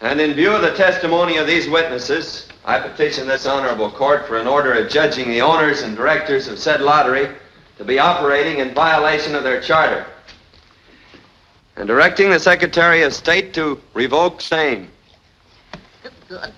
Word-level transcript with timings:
And 0.00 0.20
in 0.20 0.34
view 0.34 0.50
of 0.52 0.62
the 0.62 0.74
testimony 0.74 1.36
of 1.36 1.46
these 1.46 1.68
witnesses, 1.68 2.48
I 2.64 2.78
petition 2.78 3.26
this 3.26 3.46
honorable 3.46 3.90
court 3.90 4.26
for 4.26 4.38
an 4.38 4.46
order 4.46 4.72
adjudging 4.72 5.28
the 5.28 5.42
owners 5.42 5.82
and 5.82 5.94
directors 5.94 6.48
of 6.48 6.58
said 6.58 6.80
lottery 6.80 7.28
to 7.76 7.84
be 7.84 7.98
operating 7.98 8.58
in 8.58 8.74
violation 8.74 9.34
of 9.34 9.42
their 9.42 9.60
charter. 9.60 10.06
And 11.76 11.86
directing 11.86 12.30
the 12.30 12.40
Secretary 12.40 13.02
of 13.02 13.14
State 13.14 13.52
to 13.54 13.80
revoke 13.92 14.40
same. 14.40 14.88
Good. 16.28 16.52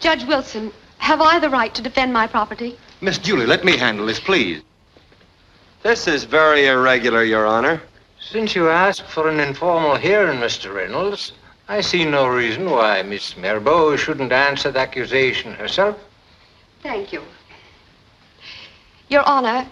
Judge 0.00 0.24
Wilson, 0.24 0.72
have 0.98 1.20
I 1.20 1.38
the 1.38 1.50
right 1.50 1.74
to 1.74 1.82
defend 1.82 2.12
my 2.12 2.26
property? 2.26 2.76
Miss 3.00 3.18
Julie, 3.18 3.46
let 3.46 3.64
me 3.64 3.76
handle 3.76 4.06
this, 4.06 4.20
please. 4.20 4.62
This 5.82 6.08
is 6.08 6.24
very 6.24 6.66
irregular, 6.66 7.22
Your 7.22 7.46
Honor. 7.46 7.80
Since 8.20 8.56
you 8.56 8.68
asked 8.68 9.02
for 9.02 9.28
an 9.28 9.38
informal 9.38 9.96
hearing, 9.96 10.40
Mr. 10.40 10.74
Reynolds, 10.74 11.32
I 11.68 11.80
see 11.80 12.04
no 12.04 12.28
reason 12.28 12.70
why 12.70 13.02
Miss 13.02 13.34
Merbeau 13.34 13.98
shouldn't 13.98 14.30
answer 14.30 14.70
the 14.70 14.78
accusation 14.78 15.52
herself. 15.52 15.96
Thank 16.80 17.12
you. 17.12 17.22
Your 19.08 19.28
Honor, 19.28 19.66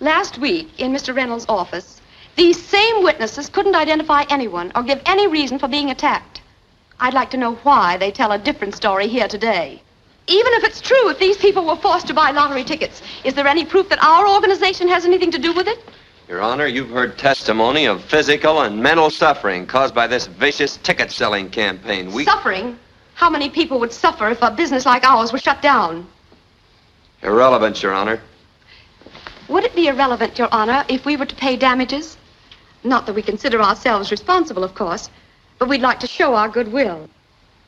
last 0.00 0.36
week 0.36 0.68
in 0.78 0.92
Mr. 0.92 1.16
Reynolds' 1.16 1.46
office, 1.48 2.02
these 2.36 2.62
same 2.62 3.02
witnesses 3.02 3.48
couldn't 3.48 3.74
identify 3.74 4.24
anyone 4.28 4.72
or 4.74 4.82
give 4.82 5.00
any 5.06 5.26
reason 5.26 5.58
for 5.58 5.68
being 5.68 5.90
attacked. 5.90 6.42
I'd 7.00 7.14
like 7.14 7.30
to 7.30 7.38
know 7.38 7.54
why 7.62 7.96
they 7.96 8.10
tell 8.10 8.32
a 8.32 8.38
different 8.38 8.74
story 8.74 9.08
here 9.08 9.28
today. 9.28 9.80
Even 10.26 10.52
if 10.52 10.64
it's 10.64 10.82
true, 10.82 11.08
if 11.08 11.18
these 11.18 11.38
people 11.38 11.64
were 11.64 11.76
forced 11.76 12.06
to 12.08 12.14
buy 12.14 12.30
lottery 12.30 12.64
tickets, 12.64 13.00
is 13.24 13.32
there 13.32 13.46
any 13.46 13.64
proof 13.64 13.88
that 13.88 14.04
our 14.04 14.28
organization 14.28 14.86
has 14.88 15.06
anything 15.06 15.30
to 15.30 15.38
do 15.38 15.54
with 15.54 15.66
it? 15.66 15.82
Your 16.28 16.42
Honor, 16.42 16.66
you've 16.66 16.90
heard 16.90 17.16
testimony 17.16 17.86
of 17.86 18.04
physical 18.04 18.60
and 18.60 18.82
mental 18.82 19.08
suffering 19.08 19.64
caused 19.64 19.94
by 19.94 20.06
this 20.06 20.26
vicious 20.26 20.76
ticket 20.76 21.10
selling 21.10 21.48
campaign. 21.48 22.12
We... 22.12 22.24
Suffering? 22.24 22.78
How 23.14 23.30
many 23.30 23.48
people 23.48 23.80
would 23.80 23.94
suffer 23.94 24.28
if 24.28 24.42
a 24.42 24.50
business 24.50 24.84
like 24.84 25.04
ours 25.04 25.32
were 25.32 25.38
shut 25.38 25.62
down? 25.62 26.06
Irrelevant, 27.22 27.82
Your 27.82 27.94
Honor. 27.94 28.20
Would 29.48 29.64
it 29.64 29.74
be 29.74 29.88
irrelevant, 29.88 30.38
Your 30.38 30.50
Honor, 30.52 30.84
if 30.90 31.06
we 31.06 31.16
were 31.16 31.24
to 31.24 31.34
pay 31.34 31.56
damages? 31.56 32.18
Not 32.84 33.06
that 33.06 33.14
we 33.14 33.22
consider 33.22 33.62
ourselves 33.62 34.10
responsible, 34.10 34.64
of 34.64 34.74
course, 34.74 35.08
but 35.58 35.66
we'd 35.66 35.80
like 35.80 36.00
to 36.00 36.06
show 36.06 36.34
our 36.34 36.50
goodwill. 36.50 37.08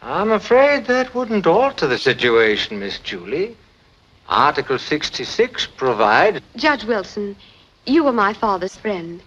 I'm 0.02 0.32
afraid 0.32 0.84
that 0.84 1.14
wouldn't 1.14 1.46
alter 1.46 1.86
the 1.86 1.98
situation, 1.98 2.78
Miss 2.78 2.98
Julie. 2.98 3.56
Article 4.28 4.78
66 4.78 5.66
provides... 5.66 6.40
Judge 6.56 6.84
Wilson, 6.84 7.36
you 7.86 8.04
were 8.04 8.12
my 8.12 8.32
father's 8.32 8.76
friend. 8.76 9.22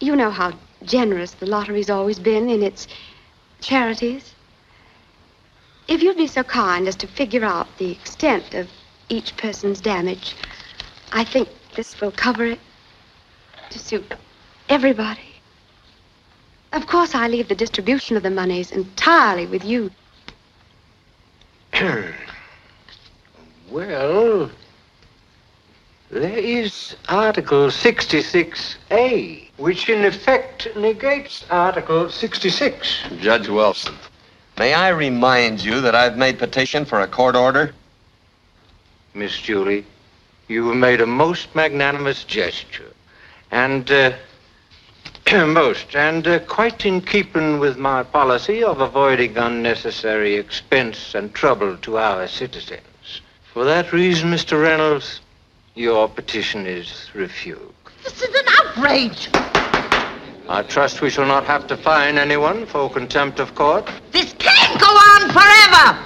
You 0.00 0.16
know 0.16 0.30
how 0.30 0.52
generous 0.84 1.32
the 1.32 1.46
lottery's 1.46 1.90
always 1.90 2.18
been 2.18 2.48
in 2.50 2.62
its 2.62 2.88
charities. 3.60 4.34
If 5.88 6.02
you'd 6.02 6.16
be 6.16 6.26
so 6.26 6.42
kind 6.42 6.88
as 6.88 6.96
to 6.96 7.06
figure 7.06 7.44
out 7.44 7.68
the 7.78 7.90
extent 7.90 8.54
of 8.54 8.68
each 9.08 9.36
person's 9.36 9.80
damage, 9.80 10.34
I 11.12 11.24
think 11.24 11.48
this 11.76 12.00
will 12.00 12.12
cover 12.12 12.46
it 12.46 12.60
to 13.70 13.78
suit 13.78 14.14
everybody. 14.68 15.20
Of 16.72 16.86
course, 16.86 17.14
I 17.14 17.28
leave 17.28 17.48
the 17.48 17.54
distribution 17.54 18.16
of 18.16 18.22
the 18.22 18.30
monies 18.30 18.72
entirely 18.72 19.46
with 19.46 19.64
you. 19.64 19.90
well, 23.70 24.50
there 26.12 26.38
is 26.38 26.94
Article 27.08 27.68
66A, 27.68 29.48
which 29.56 29.88
in 29.88 30.04
effect 30.04 30.68
negates 30.76 31.46
Article 31.48 32.10
66. 32.10 33.04
Judge 33.18 33.48
Wilson, 33.48 33.94
may 34.58 34.74
I 34.74 34.90
remind 34.90 35.64
you 35.64 35.80
that 35.80 35.94
I've 35.94 36.18
made 36.18 36.38
petition 36.38 36.84
for 36.84 37.00
a 37.00 37.08
court 37.08 37.34
order? 37.34 37.72
Miss 39.14 39.38
Julie, 39.38 39.86
you 40.48 40.68
have 40.68 40.76
made 40.76 41.00
a 41.00 41.06
most 41.06 41.54
magnanimous 41.54 42.24
gesture. 42.24 42.92
And, 43.50 43.90
uh, 43.90 44.12
most, 45.46 45.96
and 45.96 46.28
uh, 46.28 46.40
quite 46.40 46.84
in 46.84 47.00
keeping 47.00 47.58
with 47.58 47.78
my 47.78 48.02
policy 48.02 48.62
of 48.62 48.82
avoiding 48.82 49.38
unnecessary 49.38 50.34
expense 50.34 51.14
and 51.14 51.32
trouble 51.32 51.78
to 51.78 51.96
our 51.96 52.28
citizens. 52.28 53.22
For 53.54 53.64
that 53.64 53.94
reason, 53.94 54.30
Mr. 54.30 54.60
Reynolds, 54.62 55.21
your 55.74 56.08
petition 56.08 56.66
is 56.66 57.10
refused. 57.14 57.72
This 58.04 58.22
is 58.22 58.28
an 58.28 58.46
outrage. 58.58 59.28
I 60.48 60.62
trust 60.68 61.00
we 61.00 61.08
shall 61.08 61.26
not 61.26 61.44
have 61.44 61.66
to 61.68 61.76
fine 61.76 62.18
anyone 62.18 62.66
for 62.66 62.90
contempt 62.90 63.40
of 63.40 63.54
court. 63.54 63.88
This 64.10 64.34
can't 64.38 64.78
go 64.80 64.86
on 64.86 65.30
forever. 65.30 65.98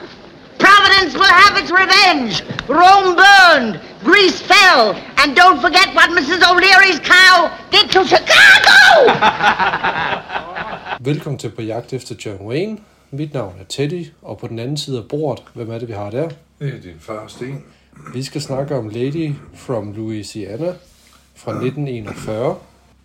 Providence 0.59 1.15
will 1.15 1.25
have 1.25 1.59
its 1.59 1.71
revenge. 1.71 2.43
Rome 2.69 3.17
burned, 3.17 3.81
Greece 4.05 4.41
fell, 4.41 4.95
and 5.19 5.35
don't 5.37 5.61
forget 5.61 5.93
what 5.95 6.11
Mrs. 6.11 6.43
O'Leary's 6.49 7.01
cow 7.01 7.51
did 7.71 7.91
to 7.91 8.05
Chicago! 8.05 9.13
Velkommen 11.11 11.39
til 11.39 11.51
På 11.51 11.63
jagt 11.63 11.93
efter 11.93 12.15
John 12.25 12.47
Wayne. 12.47 12.79
Mit 13.11 13.35
navn 13.35 13.55
er 13.61 13.65
Teddy, 13.65 14.07
og 14.23 14.39
på 14.39 14.49
den 14.49 14.59
anden 14.59 14.77
side 14.77 14.99
af 14.99 15.05
bordet, 15.09 15.45
hvem 15.55 15.71
er 15.71 15.79
det, 15.79 15.89
vi 15.89 15.93
har 15.93 16.11
der? 16.11 16.29
Det 16.59 16.75
er 16.75 16.81
din 16.81 17.01
far, 17.01 17.27
Sten. 17.27 17.65
Vi 18.15 18.23
skal 18.23 18.41
snakke 18.41 18.77
om 18.77 18.89
Lady 18.89 19.33
from 19.55 19.93
Louisiana 19.93 20.75
fra 21.35 21.51
1941. 21.51 22.57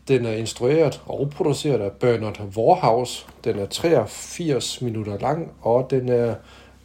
Den 0.08 0.26
er 0.26 0.32
instrueret 0.32 1.02
og 1.06 1.30
produceret 1.30 1.80
af 1.80 1.92
Bernard 1.92 2.42
Warhouse. 2.58 3.26
Den 3.44 3.60
er 3.60 3.66
83 3.66 4.82
minutter 4.82 5.20
lang, 5.20 5.52
og 5.62 5.88
den 5.92 6.10
er 6.10 6.36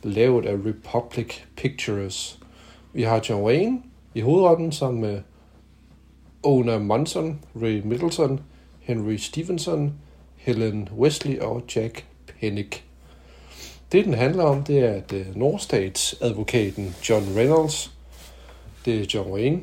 lavet 0.02 0.46
af 0.46 0.54
Republic 0.54 1.34
Pictures. 1.56 2.38
Vi 2.92 3.02
har 3.02 3.24
John 3.28 3.44
Wayne 3.44 3.82
i 4.14 4.20
hovedretten 4.20 4.72
sammen 4.72 5.00
med 5.00 5.20
Ona 6.42 6.78
Munson, 6.78 7.40
Ray 7.62 7.80
Middleton, 7.84 8.40
Henry 8.80 9.16
Stevenson, 9.16 9.92
Helen 10.36 10.88
Wesley 10.98 11.38
og 11.38 11.62
Jack 11.76 12.04
Pennick. 12.40 12.84
Det, 13.92 14.04
den 14.04 14.14
handler 14.14 14.44
om, 14.44 14.62
det 14.62 14.78
er, 14.78 14.92
at 14.92 15.12
øh, 15.12 15.36
nordstatsadvokaten 15.36 16.94
John 17.08 17.24
Reynolds, 17.36 17.95
det 18.86 19.00
er 19.00 19.06
John 19.14 19.32
Wayne, 19.32 19.60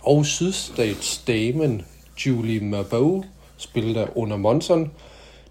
og 0.00 0.26
sydstatsdamen 0.26 1.82
Julie 2.26 2.60
Mabou, 2.60 3.24
spillet 3.56 3.96
af 3.96 4.08
Una 4.14 4.36
Monson, 4.36 4.92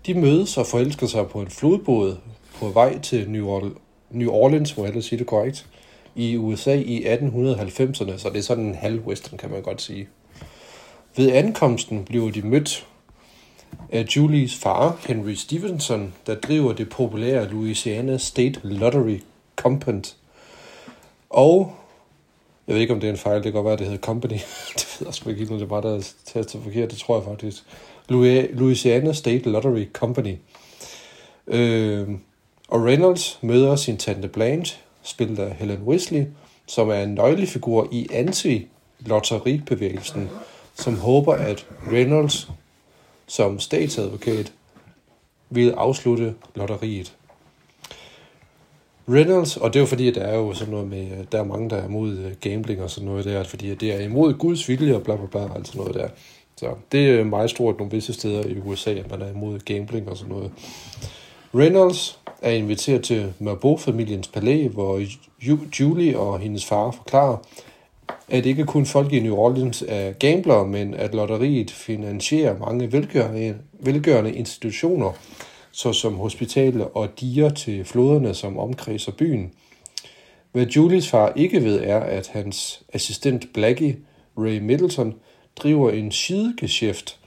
de 0.06 0.14
mødes 0.14 0.58
og 0.58 0.66
forelsker 0.66 1.08
sig 1.08 1.28
på 1.28 1.42
en 1.42 1.50
flodbåd 1.50 2.18
på 2.56 2.70
vej 2.70 3.00
til 3.00 3.30
New, 3.30 3.48
Orleans, 3.48 3.78
New 4.10 4.32
Orleans, 4.32 4.78
må 4.78 4.86
jeg 4.86 5.04
sige 5.04 5.20
det 5.20 5.28
korrekt, 5.28 5.68
i 6.16 6.38
USA 6.38 6.76
i 6.76 7.06
1890'erne, 7.06 8.18
så 8.18 8.30
det 8.34 8.38
er 8.38 8.42
sådan 8.42 8.66
en 8.66 8.76
halv 8.76 9.00
western, 9.00 9.38
kan 9.38 9.52
man 9.52 9.62
godt 9.62 9.82
sige. 9.82 10.08
Ved 11.16 11.32
ankomsten 11.32 12.04
bliver 12.04 12.32
de 12.32 12.42
mødt 12.42 12.88
af 13.92 14.06
Julies 14.16 14.56
far, 14.56 14.98
Henry 15.08 15.34
Stevenson, 15.34 16.14
der 16.28 16.36
driver 16.36 16.74
det 16.74 16.90
populære 16.90 17.50
Louisiana 17.50 18.18
State 18.18 18.60
Lottery 18.64 19.20
Company. 19.56 20.04
Og 21.30 21.76
jeg 22.70 22.76
ved 22.76 22.82
ikke, 22.82 22.94
om 22.94 23.00
det 23.00 23.08
er 23.08 23.12
en 23.12 23.18
fejl, 23.18 23.36
det 23.36 23.44
kan 23.44 23.54
godt 23.54 23.66
være, 23.66 23.78
det 23.78 23.86
hedder 23.86 24.02
Company. 24.02 24.38
det 24.78 24.98
ved 25.00 25.08
jeg 25.08 25.14
sgu 25.14 25.30
ikke, 25.30 25.46
det 25.46 25.62
er 25.62 25.66
bare, 25.66 25.82
der 25.82 25.96
er 25.96 26.12
tastet 26.26 26.62
forkert, 26.64 26.92
det 26.92 27.00
tror 27.00 27.16
jeg 27.16 27.24
faktisk. 27.26 27.64
Louisiana 28.54 29.14
State 29.14 29.50
Lottery 29.50 29.86
Company. 29.94 30.36
Øh, 31.48 32.10
og 32.68 32.86
Reynolds 32.86 33.40
møder 33.42 33.76
sin 33.76 33.98
tante 33.98 34.28
Blanche, 34.28 34.78
spillet 35.04 35.40
af 35.40 35.56
Helen 35.56 35.84
Wesley, 35.84 36.26
som 36.66 36.90
er 36.90 37.04
en 37.04 37.14
nøglefigur 37.14 37.88
i 37.92 38.08
anti-lotteribevægelsen, 38.12 40.30
som 40.74 40.98
håber, 40.98 41.34
at 41.34 41.66
Reynolds 41.92 42.50
som 43.28 43.60
statsadvokat 43.60 44.54
vil 45.50 45.72
afslutte 45.72 46.36
lotteriet. 46.56 47.16
Reynolds, 49.10 49.58
og 49.58 49.74
det 49.74 49.80
er 49.80 49.84
jo 49.84 49.86
fordi, 49.86 50.08
at 50.08 50.16
der 50.16 50.22
er 50.22 50.36
jo 50.36 50.54
sådan 50.54 50.72
noget 50.72 50.90
med, 50.90 51.02
øh, 51.02 51.26
der 51.32 51.40
er 51.40 51.44
mange, 51.44 51.70
der 51.70 51.76
er 51.76 51.86
imod 51.86 52.18
øh, 52.18 52.32
gambling 52.42 52.82
og 52.82 52.90
sådan 52.90 53.10
noget 53.10 53.26
der, 53.26 53.44
fordi 53.44 53.76
det 53.76 53.94
er 53.94 54.00
imod 54.00 54.34
Guds 54.34 54.70
vilje 54.70 54.96
og 54.96 55.04
bla 55.04 55.16
bla 55.16 55.26
bla, 55.26 55.56
altså 55.56 55.78
noget 55.78 55.94
der. 55.94 56.08
Så 56.56 56.66
det 56.92 57.10
er 57.10 57.24
meget 57.24 57.50
stort 57.50 57.78
nogle 57.78 57.92
visse 57.92 58.14
steder 58.14 58.44
i 58.48 58.60
USA, 58.60 58.92
at 58.92 59.12
man 59.12 59.22
er 59.22 59.30
imod 59.30 59.60
gambling 59.60 60.10
og 60.10 60.18
sådan 60.18 60.34
noget. 60.34 60.52
Reynolds 61.56 62.20
er 62.42 62.52
inviteret 62.52 63.04
til 63.04 63.34
Mørbo-familiens 63.40 64.28
palæ, 64.28 64.68
hvor 64.68 65.02
Julie 65.80 66.20
og 66.20 66.40
hendes 66.40 66.66
far 66.66 66.92
forklarer, 66.92 67.38
at 68.30 68.46
ikke 68.46 68.66
kun 68.66 68.86
folk 68.86 69.14
i 69.14 69.20
New 69.20 69.36
Orleans 69.36 69.84
er 69.88 70.12
gamblere, 70.12 70.68
men 70.68 70.94
at 70.94 71.16
lotteriet 71.16 71.72
finansierer 71.72 72.58
mange 72.58 72.92
velgørende, 72.92 73.56
velgørende 73.80 74.34
institutioner, 74.34 75.14
såsom 75.72 76.16
hospitaler 76.16 76.86
og 76.86 77.20
diger 77.20 77.50
til 77.50 77.86
floderne, 77.86 78.34
som 78.34 78.60
omkredser 78.60 79.12
byen. 79.12 79.52
Hvad 80.52 80.66
Julies 80.66 81.10
far 81.10 81.34
ikke 81.36 81.64
ved 81.64 81.80
er, 81.84 82.00
at 82.00 82.28
hans 82.28 82.82
assistent 82.94 83.54
Blackie, 83.54 83.98
Ray 84.38 84.60
Middleton, 84.60 85.16
driver 85.56 85.92
en 85.92 86.12
sidegeschæft, 86.12 87.20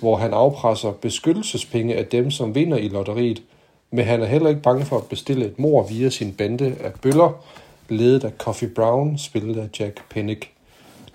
hvor 0.00 0.16
han 0.16 0.32
afpresser 0.32 0.92
beskyttelsespenge 0.92 1.96
af 1.96 2.06
dem, 2.06 2.30
som 2.30 2.54
vinder 2.54 2.76
i 2.76 2.88
lotteriet, 2.88 3.42
Men 3.90 4.04
han 4.04 4.22
er 4.22 4.26
heller 4.26 4.48
ikke 4.48 4.62
bange 4.62 4.84
for 4.84 4.96
at 4.96 5.04
bestille 5.04 5.46
et 5.46 5.58
mor 5.58 5.86
via 5.86 6.10
sin 6.10 6.32
bande 6.32 6.76
af 6.80 6.92
bøller, 7.02 7.44
ledet 7.88 8.24
af 8.24 8.32
Coffee 8.38 8.68
Brown, 8.68 9.18
spillet 9.18 9.56
af 9.56 9.68
Jack 9.80 10.00
Pennick. 10.10 10.50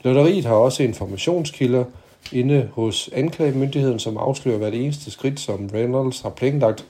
Lotteriet 0.03 0.45
har 0.45 0.55
også 0.55 0.83
informationskilder 0.83 1.83
inde 2.33 2.69
hos 2.73 3.09
anklagemyndigheden, 3.13 3.99
som 3.99 4.17
afslører 4.17 4.57
hvert 4.57 4.73
eneste 4.73 5.11
skridt, 5.11 5.39
som 5.39 5.69
Reynolds 5.73 6.21
har 6.21 6.29
planlagt 6.29 6.85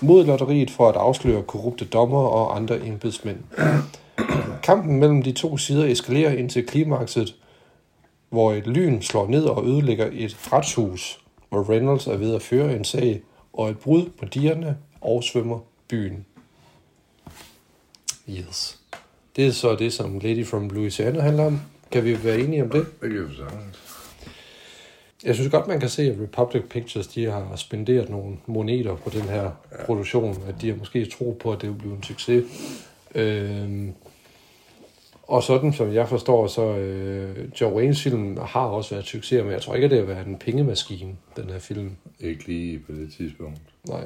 mod 0.00 0.24
lotteriet 0.24 0.70
for 0.70 0.88
at 0.88 0.96
afsløre 0.96 1.42
korrupte 1.42 1.84
dommer 1.84 2.22
og 2.22 2.56
andre 2.56 2.86
embedsmænd. 2.86 3.38
Kampen 4.62 5.00
mellem 5.00 5.22
de 5.22 5.32
to 5.32 5.56
sider 5.56 5.86
eskalerer 5.86 6.32
indtil 6.32 6.66
klimakset, 6.66 7.34
hvor 8.30 8.52
et 8.52 8.66
lyn 8.66 9.02
slår 9.02 9.26
ned 9.26 9.44
og 9.44 9.66
ødelægger 9.66 10.08
et 10.12 10.52
retshus, 10.52 11.20
hvor 11.48 11.70
Reynolds 11.70 12.06
er 12.06 12.16
ved 12.16 12.34
at 12.34 12.42
føre 12.42 12.76
en 12.76 12.84
sag, 12.84 13.22
og 13.52 13.70
et 13.70 13.78
brud 13.78 14.10
på 14.18 14.24
dierne 14.24 14.76
oversvømmer 15.00 15.58
byen. 15.88 16.26
Yes. 18.28 18.78
Det 19.36 19.46
er 19.46 19.52
så 19.52 19.74
det, 19.74 19.92
som 19.92 20.18
Lady 20.18 20.46
from 20.46 20.68
Louisiana 20.68 21.20
handler 21.20 21.44
om. 21.44 21.60
Kan 21.90 22.04
vi 22.04 22.24
være 22.24 22.38
enige 22.40 22.62
om 22.62 22.70
det? 22.70 22.86
Det 23.02 23.10
kan 23.10 23.28
vi 23.28 23.36
sagtens. 23.36 24.01
Jeg 25.24 25.34
synes 25.34 25.50
godt, 25.50 25.68
man 25.68 25.80
kan 25.80 25.88
se, 25.88 26.02
at 26.02 26.20
Republic 26.22 26.62
Pictures 26.70 27.06
de 27.06 27.24
har 27.24 27.56
spenderet 27.56 28.10
nogle 28.10 28.36
moneter 28.46 28.96
på 28.96 29.10
den 29.10 29.22
her 29.22 29.42
ja. 29.42 29.84
produktion. 29.86 30.42
At 30.48 30.54
de 30.60 30.68
har 30.68 30.76
måske 30.76 31.06
tro 31.06 31.36
på, 31.40 31.52
at 31.52 31.60
det 31.60 31.68
vil 31.68 31.74
blive 31.78 31.96
en 31.96 32.02
succes. 32.02 32.44
Øhm, 33.14 33.92
og 35.22 35.42
sådan 35.42 35.72
som 35.72 35.94
jeg 35.94 36.08
forstår, 36.08 36.46
så 36.46 36.76
øh, 36.76 37.48
Joe 37.60 37.74
Waynes 37.74 38.02
film 38.02 38.36
har 38.36 38.66
også 38.66 38.94
været 38.94 39.06
succes, 39.06 39.42
men 39.42 39.52
jeg 39.52 39.62
tror 39.62 39.74
ikke, 39.74 39.84
at 39.84 39.90
det 39.90 39.98
har 39.98 40.06
været 40.06 40.26
en 40.26 40.38
pengemaskine, 40.38 41.16
den 41.36 41.50
her 41.50 41.58
film. 41.58 41.90
Ikke 42.20 42.46
lige 42.46 42.78
på 42.78 42.92
det 42.92 43.12
tidspunkt. 43.16 43.58
Nej. 43.88 44.04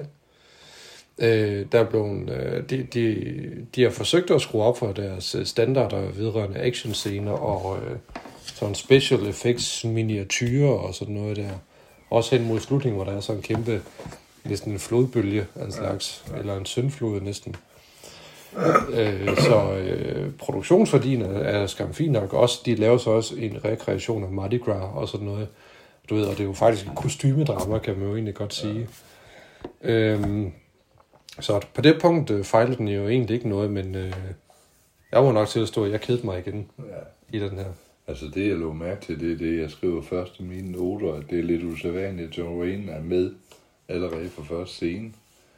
Øh, 1.18 1.66
der 1.72 1.80
er 1.80 1.84
blevet, 1.84 2.30
øh, 2.30 2.70
de, 2.70 2.86
de, 2.94 3.66
de 3.76 3.82
har 3.82 3.90
forsøgt 3.90 4.30
at 4.30 4.40
skrue 4.40 4.62
op 4.62 4.78
for 4.78 4.92
deres 4.92 5.36
standarder 5.44 6.12
vedrørende 6.12 6.58
actionscener 6.58 7.32
og 7.32 7.78
øh, 7.78 7.96
sådan 8.56 8.74
special 8.74 9.26
effects 9.26 9.84
miniatyrer 9.84 10.70
og 10.70 10.94
sådan 10.94 11.14
noget 11.14 11.36
der. 11.36 11.50
Også 12.10 12.36
hen 12.36 12.48
mod 12.48 12.60
slutningen, 12.60 12.96
hvor 12.96 13.04
der 13.04 13.16
er 13.16 13.20
sådan 13.20 13.38
en 13.38 13.42
kæmpe, 13.42 13.82
næsten 14.44 14.72
en 14.72 14.78
flodbølge 14.78 15.46
af 15.54 15.64
en 15.64 15.72
slags, 15.72 16.24
ja, 16.28 16.34
ja. 16.34 16.40
eller 16.40 16.56
en 16.56 16.66
søndflod 16.66 17.20
næsten. 17.20 17.56
Øh, 18.90 19.36
så 19.36 19.72
øh, 19.72 20.32
produktionsværdien 20.38 21.22
er, 21.22 21.28
er 21.28 21.66
skam 21.66 21.94
fint 21.94 22.12
nok. 22.12 22.32
Også, 22.32 22.62
de 22.66 22.74
laver 22.74 22.98
så 22.98 23.10
også 23.10 23.34
en 23.36 23.64
rekreation 23.64 24.24
af 24.24 24.30
Mardi 24.30 24.58
Gras 24.58 24.90
og 24.94 25.08
sådan 25.08 25.26
noget. 25.26 25.48
Du 26.10 26.14
ved, 26.14 26.24
og 26.24 26.32
det 26.32 26.40
er 26.40 26.44
jo 26.44 26.52
faktisk 26.52 26.86
et 26.86 26.92
kostymedrama, 26.96 27.78
kan 27.78 27.98
man 27.98 28.08
jo 28.08 28.14
egentlig 28.14 28.34
godt 28.34 28.54
sige. 28.54 28.88
Ja. 29.84 29.90
Øhm, 29.90 30.52
så 31.40 31.60
på 31.74 31.80
det 31.80 31.98
punkt 32.00 32.30
øh, 32.30 32.44
fejlede 32.44 32.76
den 32.76 32.88
jo 32.88 33.08
egentlig 33.08 33.34
ikke 33.34 33.48
noget, 33.48 33.70
men 33.70 33.94
øh, 33.94 34.12
jeg 35.12 35.24
var 35.24 35.32
nok 35.32 35.48
til 35.48 35.60
at 35.60 35.68
stå, 35.68 35.84
at 35.84 35.90
jeg 35.90 36.00
kedede 36.00 36.26
mig 36.26 36.38
igen 36.38 36.70
ja. 36.78 37.38
i 37.38 37.40
den 37.40 37.58
her. 37.58 37.66
Altså 38.08 38.26
det, 38.34 38.48
jeg 38.48 38.56
lå 38.56 38.72
mærke 38.72 39.00
til, 39.00 39.20
det 39.20 39.32
er 39.32 39.36
det, 39.36 39.60
jeg 39.60 39.70
skriver 39.70 40.02
først 40.02 40.40
i 40.40 40.42
mine 40.42 40.72
noter, 40.72 41.14
at 41.14 41.24
det 41.30 41.38
er 41.38 41.42
lidt 41.42 41.64
usædvanligt, 41.64 42.28
at 42.28 42.38
John 42.38 42.60
Wayne 42.60 42.92
er 42.92 43.02
med 43.02 43.34
allerede 43.88 44.28
fra 44.28 44.42
første 44.42 44.74
scene. 44.74 45.12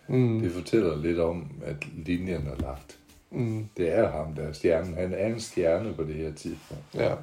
Mm. 0.08 0.40
Det 0.40 0.52
fortæller 0.52 1.02
lidt 1.02 1.18
om, 1.18 1.50
at 1.64 1.76
linjen 2.06 2.46
er 2.46 2.62
lagt. 2.62 2.98
Mm. 3.30 3.68
Det 3.76 3.98
er 3.98 4.10
ham, 4.10 4.34
der 4.34 4.42
er 4.42 4.52
stjernen. 4.52 4.94
Han 4.94 5.14
er 5.14 5.26
en 5.26 5.40
stjerne 5.40 5.94
på 5.94 6.02
det 6.02 6.14
her 6.14 6.32
tidspunkt. 6.32 6.84
Ja. 6.94 7.14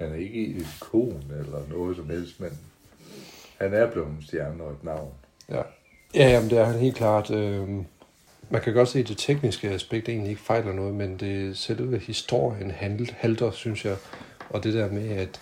Han 0.00 0.12
er 0.12 0.16
ikke 0.16 0.46
et 0.46 0.56
ikon 0.56 1.22
eller 1.38 1.58
noget 1.70 1.96
som 1.96 2.10
helst, 2.10 2.40
men 2.40 2.50
han 3.58 3.74
er 3.74 3.90
blevet 3.90 4.08
en 4.08 4.22
stjerne 4.22 4.62
og 4.62 4.72
et 4.72 4.84
navn. 4.84 5.12
Ja, 5.48 5.62
ja 6.14 6.28
jamen, 6.28 6.50
det 6.50 6.58
er 6.58 6.64
han 6.64 6.80
helt 6.80 6.96
klart. 6.96 7.30
Øh, 7.30 7.68
man 8.50 8.62
kan 8.62 8.74
godt 8.74 8.88
se, 8.88 8.98
at 8.98 9.08
det 9.08 9.18
tekniske 9.18 9.68
aspekt 9.68 10.08
egentlig 10.08 10.30
ikke 10.30 10.42
fejler 10.42 10.72
noget, 10.72 10.94
men 10.94 11.16
det 11.16 11.58
selve 11.58 11.98
historien 11.98 12.70
handelt, 12.70 13.10
halter, 13.10 13.50
synes 13.50 13.84
jeg. 13.84 13.96
Og 14.50 14.64
det 14.64 14.74
der 14.74 14.92
med 14.92 15.08
at, 15.08 15.40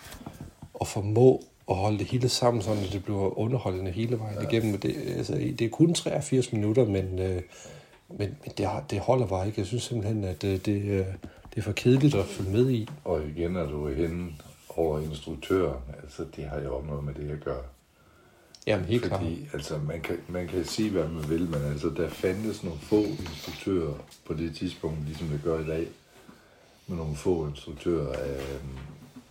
at 0.81 0.87
formå 0.87 1.45
at 1.71 1.77
holde 1.77 1.99
det 1.99 2.07
hele 2.07 2.29
sammen, 2.29 2.63
sådan 2.63 2.85
at 2.85 2.93
det 2.93 3.05
bliver 3.05 3.39
underholdende 3.39 3.91
hele 3.91 4.19
vejen 4.19 4.39
ja. 4.41 4.49
igennem. 4.49 4.81
Det, 4.81 4.97
altså, 5.17 5.35
det 5.35 5.61
er 5.61 5.69
kun 5.69 5.95
83 5.95 6.53
minutter, 6.53 6.85
men, 6.85 7.19
øh, 7.19 7.43
men, 8.09 8.19
men 8.19 8.53
det, 8.59 8.69
det 8.91 9.01
holder 9.01 9.27
bare 9.27 9.47
ikke. 9.47 9.61
Jeg 9.61 9.67
synes 9.67 9.83
simpelthen, 9.83 10.25
at 10.25 10.43
det, 10.43 10.49
øh, 10.49 10.65
det, 10.65 10.83
øh, 10.83 11.07
det 11.55 11.59
er 11.59 11.63
for 11.63 11.73
kedeligt 11.73 12.15
at 12.15 12.25
følge 12.25 12.51
med 12.51 12.71
i. 12.71 12.89
Og 13.05 13.23
igen 13.37 13.57
er 13.57 13.67
du 13.67 13.89
henne 13.89 14.31
over 14.69 15.01
instruktøren. 15.01 15.83
Altså, 16.03 16.25
det 16.37 16.45
har 16.45 16.61
jo 16.61 16.77
også 16.77 16.87
noget 16.87 17.05
med 17.05 17.15
det 17.15 17.31
at 17.31 17.45
gøre. 17.45 17.63
Jamen, 18.67 18.87
helt 18.87 19.07
Fordi, 19.07 19.35
klart. 19.35 19.55
altså, 19.55 19.79
man 19.79 20.01
kan, 20.01 20.19
man 20.29 20.49
kan 20.49 20.65
sige, 20.65 20.91
hvad 20.91 21.09
man 21.09 21.29
vil, 21.29 21.49
men 21.49 21.63
altså, 21.71 21.89
der 21.89 22.09
fandtes 22.09 22.65
nogle 22.65 22.79
få 22.81 23.03
instruktører 23.03 23.95
på 24.27 24.35
det 24.35 24.57
tidspunkt, 24.57 25.05
ligesom 25.07 25.29
det 25.29 25.41
gør 25.45 25.61
i 25.61 25.67
dag, 25.67 25.87
med 26.87 26.97
nogle 26.97 27.17
få 27.17 27.49
instruktører, 27.49 28.11
øh, 28.11 28.65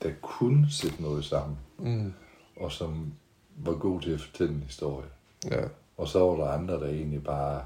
der 0.08 0.14
kunne 0.22 0.68
sætte 0.72 1.02
noget 1.02 1.26
sammen, 1.26 1.58
Mm. 1.78 2.14
og 2.56 2.72
som 2.72 3.14
var 3.58 3.74
god 3.74 4.02
til 4.02 4.12
at 4.12 4.22
fortælle 4.22 4.54
en 4.54 4.64
historie. 4.68 5.08
Ja. 5.52 5.62
Og 5.98 6.08
så 6.08 6.20
var 6.20 6.36
der 6.36 6.52
andre, 6.52 6.74
der 6.74 6.88
egentlig 6.88 7.24
bare, 7.24 7.62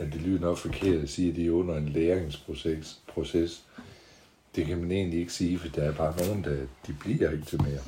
ja, 0.00 0.04
det 0.04 0.14
lyder 0.14 0.40
nok 0.40 0.56
forkert 0.56 1.02
at 1.02 1.08
sige, 1.08 1.30
at 1.30 1.36
de 1.36 1.46
er 1.46 1.50
under 1.50 1.76
en 1.76 1.88
læringsproces. 1.88 3.00
Proces. 3.14 3.64
Det 4.56 4.66
kan 4.66 4.78
man 4.78 4.90
egentlig 4.92 5.20
ikke 5.20 5.32
sige, 5.32 5.58
for 5.58 5.68
der 5.68 5.82
er 5.82 5.92
bare 5.92 6.14
nogen, 6.26 6.44
der 6.44 6.56
de 6.86 6.92
bliver 7.00 7.30
ikke 7.30 7.44
til 7.44 7.62
mere. 7.62 7.80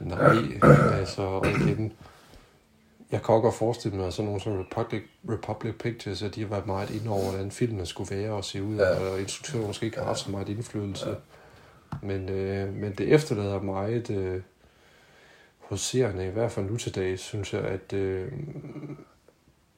Nej, 0.00 0.36
altså, 1.00 1.22
og 1.22 1.46
igen, 1.46 1.92
jeg 3.12 3.22
kan 3.22 3.34
også 3.34 3.42
godt 3.42 3.54
forestille 3.54 3.96
mig, 3.96 4.06
at 4.06 4.12
sådan 4.14 4.26
nogle 4.26 4.40
som 4.40 4.52
Republic, 4.52 5.02
Republic 5.28 5.74
Pictures, 5.78 6.22
at 6.22 6.34
de 6.34 6.40
har 6.40 6.48
været 6.48 6.66
meget 6.66 6.90
inde 6.90 7.10
over, 7.10 7.30
hvordan 7.30 7.50
filmen 7.50 7.86
skulle 7.86 8.16
være 8.16 8.30
og 8.32 8.44
se 8.44 8.62
ud, 8.62 8.76
ja. 8.76 9.10
og 9.10 9.20
instruktøren 9.20 9.66
måske 9.66 9.86
ikke 9.86 9.98
har 9.98 10.04
haft 10.04 10.18
så 10.18 10.30
meget 10.30 10.48
indflydelse. 10.48 11.08
Ja. 11.08 11.14
Men, 12.02 12.28
øh, 12.28 12.74
men 12.74 12.92
det 12.92 13.14
efterlader 13.14 13.62
meget 13.62 14.10
øh, 14.10 14.40
hos 15.58 15.80
seerne, 15.80 16.26
i 16.26 16.30
hvert 16.30 16.52
fald 16.52 16.66
nu 16.70 16.76
til 16.76 16.94
dag, 16.94 17.18
synes 17.18 17.52
jeg, 17.54 17.62
at 17.62 17.92
øh, 17.92 18.32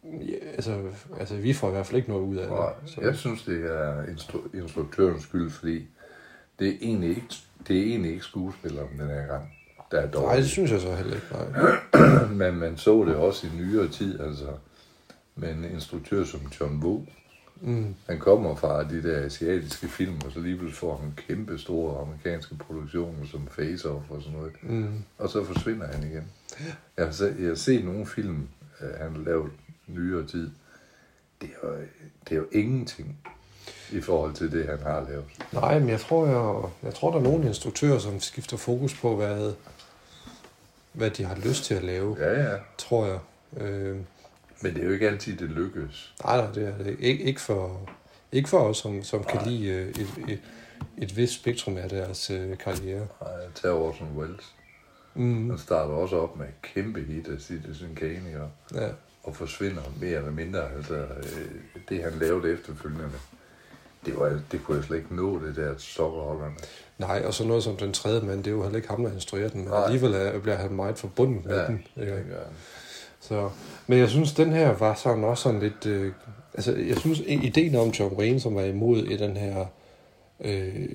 ja, 0.04 0.36
altså, 0.54 0.82
altså, 1.18 1.36
vi 1.36 1.52
får 1.52 1.68
i 1.68 1.70
hvert 1.72 1.86
fald 1.86 1.96
ikke 1.96 2.08
noget 2.10 2.22
ud 2.24 2.36
af 2.36 2.48
Nej, 2.48 2.72
det. 2.82 2.90
Så, 2.90 3.00
jeg 3.00 3.16
synes, 3.16 3.42
det 3.42 3.64
er 3.64 4.02
instru- 4.04 4.56
instruktørens 4.56 5.22
skyld, 5.22 5.50
fordi 5.50 5.86
det 6.58 6.68
er 6.68 6.72
egentlig 6.80 7.08
ikke, 7.10 7.34
det 7.68 7.78
er 7.78 7.82
egentlig 7.82 8.12
ikke 8.12 8.24
skuespilleren 8.24 8.98
den 8.98 9.08
her 9.08 9.26
gang, 9.26 9.52
der 9.90 10.00
er 10.00 10.10
dårlig. 10.10 10.26
nej, 10.28 10.36
det 10.36 10.48
synes 10.48 10.70
jeg 10.70 10.80
så 10.80 10.94
heller 10.94 11.14
ikke. 11.14 11.26
Nej. 11.32 12.24
Men 12.50 12.56
man 12.60 12.76
så 12.76 13.04
det 13.04 13.16
også 13.16 13.46
i 13.46 13.50
nyere 13.60 13.88
tid, 13.88 14.20
altså 14.20 14.46
med 15.34 15.50
en 15.52 15.64
instruktør 15.64 16.24
som 16.24 16.40
John 16.60 16.82
Woo. 16.84 17.06
Mm. 17.60 17.94
Han 18.08 18.18
kommer 18.18 18.54
fra 18.54 18.82
de 18.84 19.02
der 19.02 19.24
asiatiske 19.24 19.88
film, 19.88 20.20
og 20.26 20.32
så 20.32 20.40
lige 20.40 20.72
får 20.72 20.96
han 20.96 21.12
kæmpe 21.28 21.58
store 21.58 22.00
amerikanske 22.00 22.54
produktioner 22.54 23.26
som 23.30 23.48
Face 23.50 23.90
Off 23.90 24.10
og 24.10 24.22
sådan 24.22 24.38
noget. 24.38 24.52
Mm. 24.62 25.02
Og 25.18 25.28
så 25.28 25.44
forsvinder 25.44 25.86
han 25.86 26.02
igen. 26.02 26.24
Jeg 26.96 27.04
har, 27.04 27.12
set, 27.12 27.36
jeg 27.40 27.48
har 27.48 27.54
set 27.54 27.84
nogle 27.84 28.06
film, 28.06 28.48
øh, 28.80 28.88
han 29.00 29.16
har 29.16 29.22
lavet 29.24 29.50
nyere 29.86 30.26
tid. 30.26 30.50
Det 31.40 31.50
er, 31.62 31.68
jo, 31.68 31.74
det 32.28 32.32
er 32.32 32.36
jo 32.36 32.46
ingenting 32.52 33.18
i 33.92 34.00
forhold 34.00 34.34
til 34.34 34.52
det, 34.52 34.66
han 34.66 34.78
har 34.78 35.06
lavet. 35.08 35.24
Nej, 35.52 35.78
men 35.78 35.88
jeg 35.88 36.00
tror, 36.00 36.26
jeg, 36.26 36.70
jeg 36.82 36.94
tror, 36.94 37.10
der 37.10 37.18
er 37.18 37.22
nogle 37.22 37.46
instruktører, 37.46 37.98
som 37.98 38.20
skifter 38.20 38.56
fokus 38.56 38.94
på, 39.00 39.16
hvad, 39.16 39.52
hvad 40.92 41.10
de 41.10 41.24
har 41.24 41.36
lyst 41.36 41.64
til 41.64 41.74
at 41.74 41.84
lave, 41.84 42.16
Ja, 42.20 42.50
ja. 42.50 42.56
tror 42.78 43.06
jeg. 43.06 43.18
Øh, 43.62 43.96
Men 44.60 44.74
det 44.74 44.80
er 44.82 44.86
jo 44.86 44.92
ikke 44.92 45.08
altid, 45.08 45.36
det 45.36 45.50
lykkes. 45.50 46.14
nej, 46.24 46.36
nej, 46.36 46.50
det 46.52 46.68
er 46.68 46.84
det 46.84 46.96
ikke. 47.00 47.24
ikke. 47.24 47.40
For, 47.40 47.90
ikke 48.32 48.48
for 48.48 48.58
os, 48.58 48.76
som, 48.78 49.02
som 49.02 49.24
kan 49.24 49.40
lide 49.46 49.68
øh, 49.68 49.88
et, 49.88 50.06
et, 50.28 50.40
et 50.98 51.16
vist 51.16 51.34
spektrum 51.34 51.76
af 51.76 51.88
deres 51.88 52.30
øh, 52.30 52.58
karriere. 52.58 53.06
Nej, 53.20 53.30
Tag 53.54 53.70
Orson 53.72 54.08
Welles. 54.16 54.44
Mm. 55.14 55.50
Han 55.50 55.58
starter 55.58 55.94
også 55.94 56.16
op 56.16 56.36
med 56.36 56.46
et 56.46 56.62
kæmpe 56.62 57.00
hit 57.00 57.28
af 57.28 57.40
Citizen 57.40 57.94
Kane, 57.96 58.40
og, 58.42 58.50
Ja. 58.80 58.88
og 59.22 59.36
forsvinder 59.36 59.82
mere 60.00 60.16
eller 60.18 60.30
mindre. 60.30 60.72
Altså, 60.76 60.94
øh, 60.94 61.50
det 61.88 62.02
han 62.02 62.12
lavede 62.20 62.52
efterfølgende, 62.52 63.10
det, 64.06 64.18
var, 64.18 64.40
det 64.52 64.64
kunne 64.64 64.76
jeg 64.76 64.84
slet 64.84 64.96
ikke 64.96 65.14
nå, 65.16 65.40
det 65.46 65.56
der 65.56 65.74
sokkerholderne. 65.78 66.54
Nej, 66.98 67.22
og 67.26 67.34
så 67.34 67.44
noget 67.44 67.62
som 67.62 67.76
den 67.76 67.92
tredje 67.92 68.20
mand, 68.20 68.38
det 68.38 68.46
er 68.46 68.54
jo 68.54 68.62
heller 68.62 68.76
ikke 68.76 68.88
ham, 68.88 69.02
der 69.04 69.12
instruerer 69.12 69.48
den, 69.48 69.60
men 69.60 69.68
Nej. 69.70 69.84
alligevel 69.84 70.14
er, 70.14 70.38
bliver 70.38 70.56
han 70.56 70.72
meget 70.72 70.98
forbundet 70.98 71.44
med 71.44 71.56
Ja, 71.56 71.66
den. 71.66 71.84
Ikke? 72.00 72.16
det 72.16 72.24
gør 72.28 72.36
han. 72.44 72.52
Så, 73.20 73.50
men 73.86 73.98
jeg 73.98 74.08
synes, 74.08 74.32
den 74.32 74.52
her 74.52 74.72
var 74.72 74.94
sådan 74.94 75.24
også 75.24 75.42
sådan 75.42 75.60
lidt... 75.60 75.86
Øh, 75.86 76.12
altså, 76.54 76.76
jeg 76.76 76.98
synes, 76.98 77.20
ideen 77.26 77.74
om 77.74 77.88
John 77.88 78.16
Wayne, 78.16 78.40
som 78.40 78.54
var 78.54 78.62
imod 78.62 79.04
i 79.04 79.16
den 79.16 79.36
her... 79.36 79.66
Øh, 80.40 80.88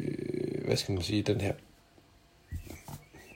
hvad 0.65 0.77
skal 0.77 0.94
man 0.94 1.03
sige? 1.03 1.22
Den 1.22 1.42
her 1.42 1.53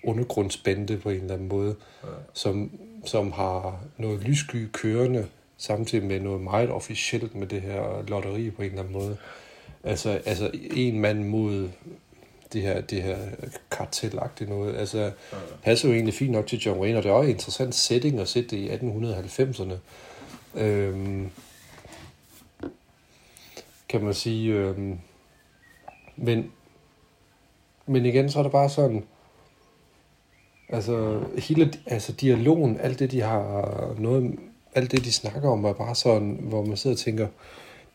undergrundsbande 0.03 0.97
på 0.97 1.09
en 1.09 1.21
eller 1.21 1.33
anden 1.33 1.47
måde, 1.47 1.75
ja. 2.03 2.09
som, 2.33 2.71
som 3.05 3.31
har 3.31 3.79
noget 3.97 4.21
lyssky 4.21 4.67
kørende, 4.71 5.27
samtidig 5.57 6.05
med 6.05 6.19
noget 6.19 6.41
meget 6.41 6.69
officielt 6.69 7.35
med 7.35 7.47
det 7.47 7.61
her 7.61 8.03
lotteri 8.07 8.49
på 8.49 8.61
en 8.61 8.67
eller 8.69 8.79
anden 8.79 8.93
måde. 8.93 9.17
Altså, 9.83 10.21
altså 10.25 10.51
en 10.53 10.99
mand 10.99 11.23
mod 11.23 11.69
det 12.53 12.61
her, 12.61 12.81
det 12.81 13.03
her 13.03 13.17
kartelagtige 13.71 14.49
noget. 14.49 14.75
Altså, 14.75 14.99
ja. 14.99 15.37
passer 15.63 15.87
jo 15.87 15.93
egentlig 15.93 16.13
fint 16.13 16.31
nok 16.31 16.47
til 16.47 16.59
John 16.59 16.79
Wayne, 16.79 16.97
og 16.97 17.03
det 17.03 17.09
er 17.09 17.13
også 17.13 17.29
en 17.29 17.35
interessant 17.35 17.75
setting 17.75 18.19
at 18.19 18.27
sætte 18.27 18.49
det 18.49 18.57
i 18.57 18.69
1890'erne. 18.69 19.73
Øhm, 20.59 21.31
kan 23.89 24.03
man 24.03 24.13
sige. 24.13 24.53
Øhm, 24.53 24.99
men, 26.15 26.51
men 27.85 28.05
igen, 28.05 28.29
så 28.29 28.39
er 28.39 28.43
det 28.43 28.51
bare 28.51 28.69
sådan, 28.69 29.03
altså 30.69 31.23
hele 31.37 31.73
altså 31.85 32.11
dialogen, 32.11 32.79
alt 32.79 32.99
det, 32.99 33.11
de 33.11 33.21
har 33.21 33.95
noget, 33.99 34.39
alt 34.75 34.91
det, 34.91 35.05
de 35.05 35.13
snakker 35.13 35.49
om, 35.49 35.65
er 35.65 35.73
bare 35.73 35.95
sådan, 35.95 36.37
hvor 36.41 36.65
man 36.65 36.77
sidder 36.77 36.95
og 36.95 36.99
tænker, 36.99 37.27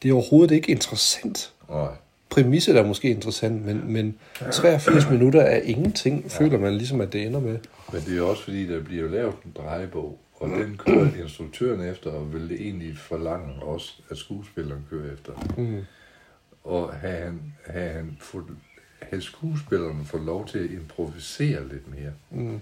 det 0.03 0.09
er 0.09 0.15
overhovedet 0.15 0.55
ikke 0.55 0.71
interessant. 0.71 1.53
Nej. 1.69 1.93
Præmisset 2.33 2.77
er 2.77 2.87
måske 2.87 3.11
interessant, 3.11 3.65
men, 3.67 3.93
men 3.93 4.19
83 4.53 5.11
minutter 5.11 5.41
er 5.41 5.61
ingenting, 5.63 6.31
føler 6.31 6.59
man 6.59 6.75
ligesom, 6.75 7.01
at 7.01 7.13
det 7.13 7.27
ender 7.27 7.41
med. 7.41 7.59
Men 7.93 8.03
det 8.07 8.19
er 8.19 8.23
også 8.23 8.45
fordi, 8.45 8.67
der 8.67 8.83
bliver 8.83 9.09
lavet 9.09 9.35
en 9.45 9.53
drejebog, 9.57 10.19
og 10.35 10.49
den 10.49 10.77
kører 10.77 11.09
instruktøren 11.23 11.81
efter, 11.81 12.11
og 12.11 12.33
vil 12.33 12.49
det 12.49 12.61
egentlig 12.61 12.99
forlange 12.99 13.63
også, 13.63 13.93
at 14.11 14.19
skuespilleren 14.19 14.87
kører 14.91 15.13
efter. 15.13 15.33
Mm. 15.57 15.81
Og 16.65 16.93
have, 16.93 17.17
han, 17.25 17.41
have, 17.67 17.91
han 17.91 18.17
fået, 18.21 18.45
have 19.01 19.23
skuespillerne 19.23 20.05
få 20.05 20.19
lov 20.19 20.47
til 20.49 20.59
at 20.59 20.71
improvisere 20.71 21.69
lidt 21.69 21.95
mere. 21.95 22.13
Mm. 22.31 22.61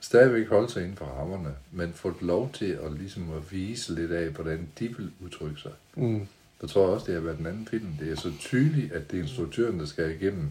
Stadigvæk 0.00 0.48
holde 0.48 0.72
sig 0.72 0.82
inden 0.82 0.96
for 0.96 1.04
rammerne, 1.04 1.54
men 1.72 1.92
få 1.92 2.14
lov 2.20 2.50
til 2.52 2.78
at, 2.84 2.92
ligesom 2.98 3.22
at 3.36 3.52
vise 3.52 3.94
lidt 3.94 4.12
af, 4.12 4.28
hvordan 4.28 4.68
de 4.78 4.88
vil 4.96 5.10
udtrykke 5.24 5.60
sig. 5.60 5.72
Mm. 5.96 6.26
Der 6.60 6.66
tror 6.66 6.84
jeg 6.84 6.94
også, 6.94 7.06
det 7.06 7.14
har 7.14 7.20
været 7.20 7.38
den 7.38 7.46
anden 7.46 7.66
film. 7.66 7.88
Det 8.00 8.12
er 8.12 8.16
så 8.16 8.32
tydeligt, 8.38 8.92
at 8.92 9.10
det 9.10 9.18
er 9.18 9.22
instruktøren, 9.22 9.80
der 9.80 9.86
skal 9.86 10.10
igennem. 10.10 10.48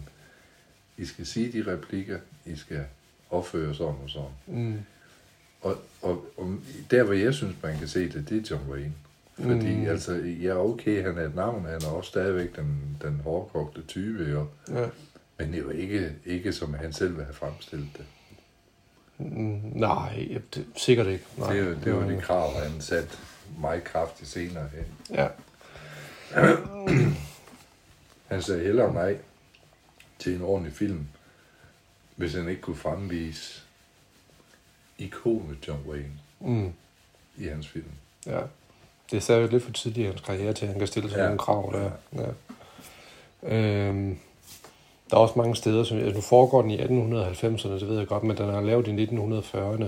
I 0.96 1.04
skal 1.04 1.26
sige 1.26 1.52
de 1.52 1.72
replikker, 1.72 2.18
I 2.46 2.56
skal 2.56 2.84
opføre 3.30 3.74
sådan 3.74 3.94
og 4.04 4.10
sådan. 4.10 4.30
Mm. 4.46 4.78
Og, 5.60 5.76
og, 6.02 6.24
og 6.36 6.56
der, 6.90 7.02
hvor 7.02 7.14
jeg 7.14 7.34
synes, 7.34 7.56
man 7.62 7.78
kan 7.78 7.88
se 7.88 8.08
det, 8.08 8.28
det 8.28 8.38
er 8.38 8.46
John 8.50 8.70
Wayne. 8.70 8.92
Fordi, 9.34 9.74
mm. 9.74 9.86
altså, 9.86 10.12
ja, 10.42 10.64
okay, 10.64 11.02
han 11.02 11.18
er 11.18 11.26
et 11.26 11.34
navn, 11.34 11.64
han 11.64 11.82
er 11.82 11.88
også 11.88 12.08
stadigvæk 12.08 12.56
den, 12.56 12.98
den 13.02 13.20
hårdkogte 13.24 13.82
type, 13.82 14.24
jo. 14.24 14.46
Ja. 14.68 14.86
Men 15.38 15.48
det 15.48 15.58
er 15.58 15.62
jo 15.62 15.70
ikke, 15.70 16.12
ikke, 16.24 16.52
som 16.52 16.74
han 16.74 16.92
selv 16.92 17.16
vil 17.16 17.24
have 17.24 17.34
fremstillet 17.34 17.88
det. 17.96 18.04
Mm, 19.18 19.60
nej, 19.74 20.40
det, 20.54 20.66
sikkert 20.76 21.06
ikke. 21.06 21.24
Nej. 21.38 21.54
Det, 21.54 21.78
det 21.84 21.94
var 21.94 22.08
de 22.08 22.20
krav, 22.20 22.52
han 22.54 22.80
satte 22.80 23.16
meget 23.60 23.84
kraftigt 23.84 24.30
senere 24.30 24.68
hen. 24.74 24.84
Ja. 25.10 25.28
Han 28.30 28.42
sagde 28.42 28.64
hellere 28.64 28.94
nej 28.94 29.16
til 30.18 30.34
en 30.34 30.42
ordentlig 30.42 30.72
film, 30.74 31.06
hvis 32.16 32.34
han 32.34 32.48
ikke 32.48 32.60
kunne 32.62 32.76
fremvise 32.76 33.60
ikonet 34.98 35.56
John 35.68 35.80
Wayne 35.88 36.10
Mm. 36.42 36.72
i 37.38 37.46
hans 37.46 37.68
film. 37.68 37.84
Ja. 38.26 38.40
Det 39.10 39.16
er 39.16 39.20
stadig 39.20 39.50
lidt 39.50 39.62
for 39.64 39.72
tidligt 39.72 40.04
i 40.04 40.08
hans 40.08 40.20
karriere 40.20 40.52
til, 40.52 40.64
at 40.64 40.70
han 40.70 40.78
kan 40.78 40.86
stille 40.86 41.10
sådan 41.10 41.18
Ja. 41.20 41.24
ja. 41.24 41.28
nogle 41.28 41.38
krav 41.38 41.72
der. 41.74 41.90
Ja. 42.22 42.28
Øhm, 43.42 44.18
der 45.10 45.16
er 45.16 45.20
også 45.20 45.34
mange 45.36 45.56
steder, 45.56 45.84
som 45.84 45.98
altså, 45.98 46.14
nu 46.14 46.20
foregår 46.20 46.62
den 46.62 46.70
i 46.70 46.76
1890'erne, 46.78 47.72
det 47.80 47.88
ved 47.88 47.98
jeg 47.98 48.06
godt, 48.06 48.22
men 48.22 48.36
den 48.36 48.48
er 48.48 48.60
lavet 48.60 48.88
i 48.88 49.04
1940'erne. 49.06 49.84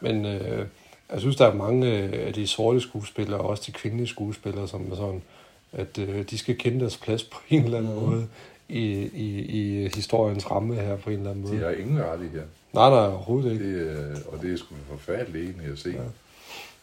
Men 0.00 0.26
øh, 0.26 0.66
jeg 1.12 1.20
synes, 1.20 1.36
der 1.36 1.46
er 1.46 1.54
mange 1.54 1.98
øh, 1.98 2.26
af 2.26 2.32
de 2.34 2.46
sorte 2.46 2.80
skuespillere, 2.80 3.40
og 3.40 3.48
også 3.48 3.62
de 3.66 3.72
kvindelige 3.72 4.06
skuespillere, 4.08 4.68
som 4.68 4.92
er 4.92 4.96
sådan, 4.96 5.22
at 5.72 5.98
øh, 5.98 6.22
de 6.30 6.38
skal 6.38 6.58
kende 6.58 6.80
deres 6.80 6.96
plads 6.96 7.24
på 7.24 7.38
en 7.48 7.64
eller 7.64 7.78
anden 7.78 7.94
måde 7.94 8.26
i, 8.68 8.82
i, 9.14 9.40
i 9.40 9.88
historiens 9.94 10.50
ramme 10.50 10.74
her 10.74 10.96
på 10.96 11.10
en 11.10 11.16
eller 11.18 11.30
anden 11.30 11.44
De 11.46 11.50
måde. 11.52 11.62
har 11.64 11.70
ingen 11.70 12.02
rettigheder. 12.04 12.44
Nej, 12.72 12.90
nej, 12.90 12.98
overhovedet 13.06 13.52
ikke. 13.52 13.78
Det, 13.80 13.86
øh, 13.86 14.16
og 14.32 14.42
det 14.42 14.52
er 14.52 14.56
sgu 14.56 14.74
forfærdeligt 14.90 15.44
egentlig 15.44 15.72
at 15.72 15.78
se. 15.78 15.90
Ja. 15.90 16.00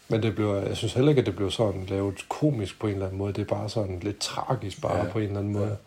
Men 0.09 0.23
det 0.23 0.35
blev, 0.35 0.47
jeg 0.67 0.77
synes 0.77 0.93
heller 0.93 1.09
ikke, 1.09 1.19
at 1.19 1.25
det 1.25 1.35
blev 1.35 1.51
sådan 1.51 1.85
lavet 1.89 2.25
komisk 2.29 2.79
på 2.79 2.87
en 2.87 2.93
eller 2.93 3.05
anden 3.05 3.17
måde. 3.19 3.33
Det 3.33 3.41
er 3.41 3.45
bare 3.45 3.69
sådan 3.69 3.99
lidt 4.01 4.19
tragisk 4.19 4.81
bare 4.81 4.97
Ja. 4.97 5.03
ja. 5.05 5.11
på 5.11 5.19
en 5.19 5.25
eller 5.25 5.39
anden 5.39 5.53
måde. 5.53 5.77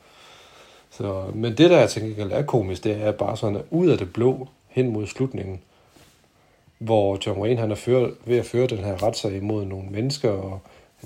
Så, 0.91 1.25
men 1.35 1.57
det, 1.59 1.71
der 1.71 1.79
jeg 1.79 1.91
tænker 1.91 2.27
er 2.31 2.43
komisk, 2.43 2.85
det 2.85 2.97
er 3.03 3.13
bare 3.13 3.37
sådan, 3.37 3.57
at 3.57 3.65
ud 3.71 3.89
af 3.89 3.99
det 3.99 4.13
blå 4.13 4.49
hen 4.69 4.93
mod 4.93 5.07
slutningen, 5.07 5.61
hvor 6.79 7.19
John 7.27 7.41
Wayne 7.41 7.61
han 7.61 7.71
er 7.71 7.75
føre, 7.75 8.11
ved 8.25 8.39
at 8.39 8.47
føre 8.47 8.67
den 8.67 8.79
her 8.79 9.03
retssag 9.03 9.37
imod 9.37 9.65
nogle 9.65 9.89
mennesker, 9.91 10.31
og 10.31 10.61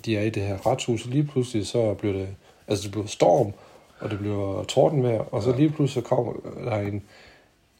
de 0.04 0.16
er 0.16 0.22
i 0.22 0.30
det 0.30 0.42
her 0.42 0.66
retshus, 0.66 1.04
og 1.04 1.10
lige 1.10 1.24
pludselig 1.24 1.66
så 1.66 1.94
bliver 1.94 2.14
det, 2.14 2.28
altså 2.68 2.82
det 2.84 2.92
bliver 2.92 3.06
storm, 3.06 3.52
og 3.98 4.10
det 4.10 4.18
bliver 4.18 4.64
tordenvejr, 4.64 5.18
og 5.18 5.42
så 5.42 5.56
lige 5.56 5.70
pludselig 5.70 6.02
så 6.04 6.08
kommer 6.08 6.32
der 6.64 6.78
en, 6.78 7.02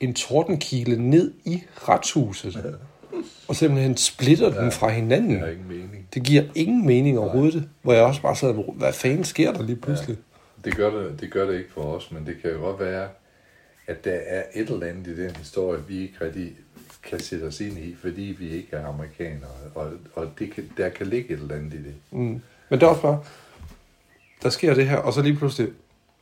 en 0.01 0.15
tordenkile 0.15 1.11
ned 1.11 1.33
i 1.45 1.63
retshuset, 1.75 2.79
og 3.49 3.57
simpelthen 3.57 3.97
splitter 3.97 4.61
den 4.61 4.73
fra 4.73 4.89
hinanden. 4.89 5.43
Det 5.43 5.53
ingen 5.53 5.69
mening. 5.69 6.09
Det 6.15 6.23
giver 6.23 6.43
ingen 6.55 6.87
mening 6.87 7.19
overhovedet, 7.19 7.69
hvor 7.83 7.93
jeg 7.93 8.03
også 8.03 8.23
bare 8.23 8.37
sad, 8.37 8.55
hvad 8.75 8.93
fanden 8.93 9.25
sker 9.25 9.53
der 9.53 9.63
lige 9.63 9.77
pludselig? 9.77 10.17
Det 10.65 10.77
gør 10.77 10.91
det, 10.91 11.21
det 11.21 11.31
gør 11.31 11.47
det 11.47 11.59
ikke 11.59 11.73
for 11.75 11.83
os, 11.83 12.11
men 12.11 12.27
det 12.27 12.37
kan 12.43 12.51
jo 12.51 12.59
godt 12.59 12.81
være, 12.81 13.09
at 13.87 14.05
der 14.05 14.19
er 14.27 14.43
et 14.55 14.71
eller 14.71 14.87
andet 14.87 15.07
i 15.07 15.23
den 15.23 15.37
historie, 15.37 15.81
vi 15.89 15.99
ikke 16.03 16.15
rigtig 16.21 16.53
kan 17.11 17.21
sætte 17.21 17.45
os 17.45 17.61
ind 17.61 17.79
i, 17.79 17.97
fordi 18.03 18.37
vi 18.39 18.49
ikke 18.51 18.69
er 18.77 18.87
amerikanere. 18.87 19.51
Og, 19.75 19.91
og 20.15 20.29
det 20.39 20.53
kan, 20.55 20.71
der 20.77 20.89
kan 20.89 21.07
ligge 21.07 21.35
et 21.35 21.41
eller 21.41 21.55
andet 21.55 21.75
i 21.75 21.77
det. 21.77 21.95
Mm. 22.11 22.19
Men 22.69 22.81
det 22.81 22.83
er 22.83 22.87
også 22.87 23.03
bare, 23.03 23.21
der 24.43 24.49
sker 24.51 24.75
det 24.75 24.89
her, 24.89 24.97
og 24.97 25.13
så 25.13 25.23
lige 25.23 25.37
pludselig, 25.37 25.73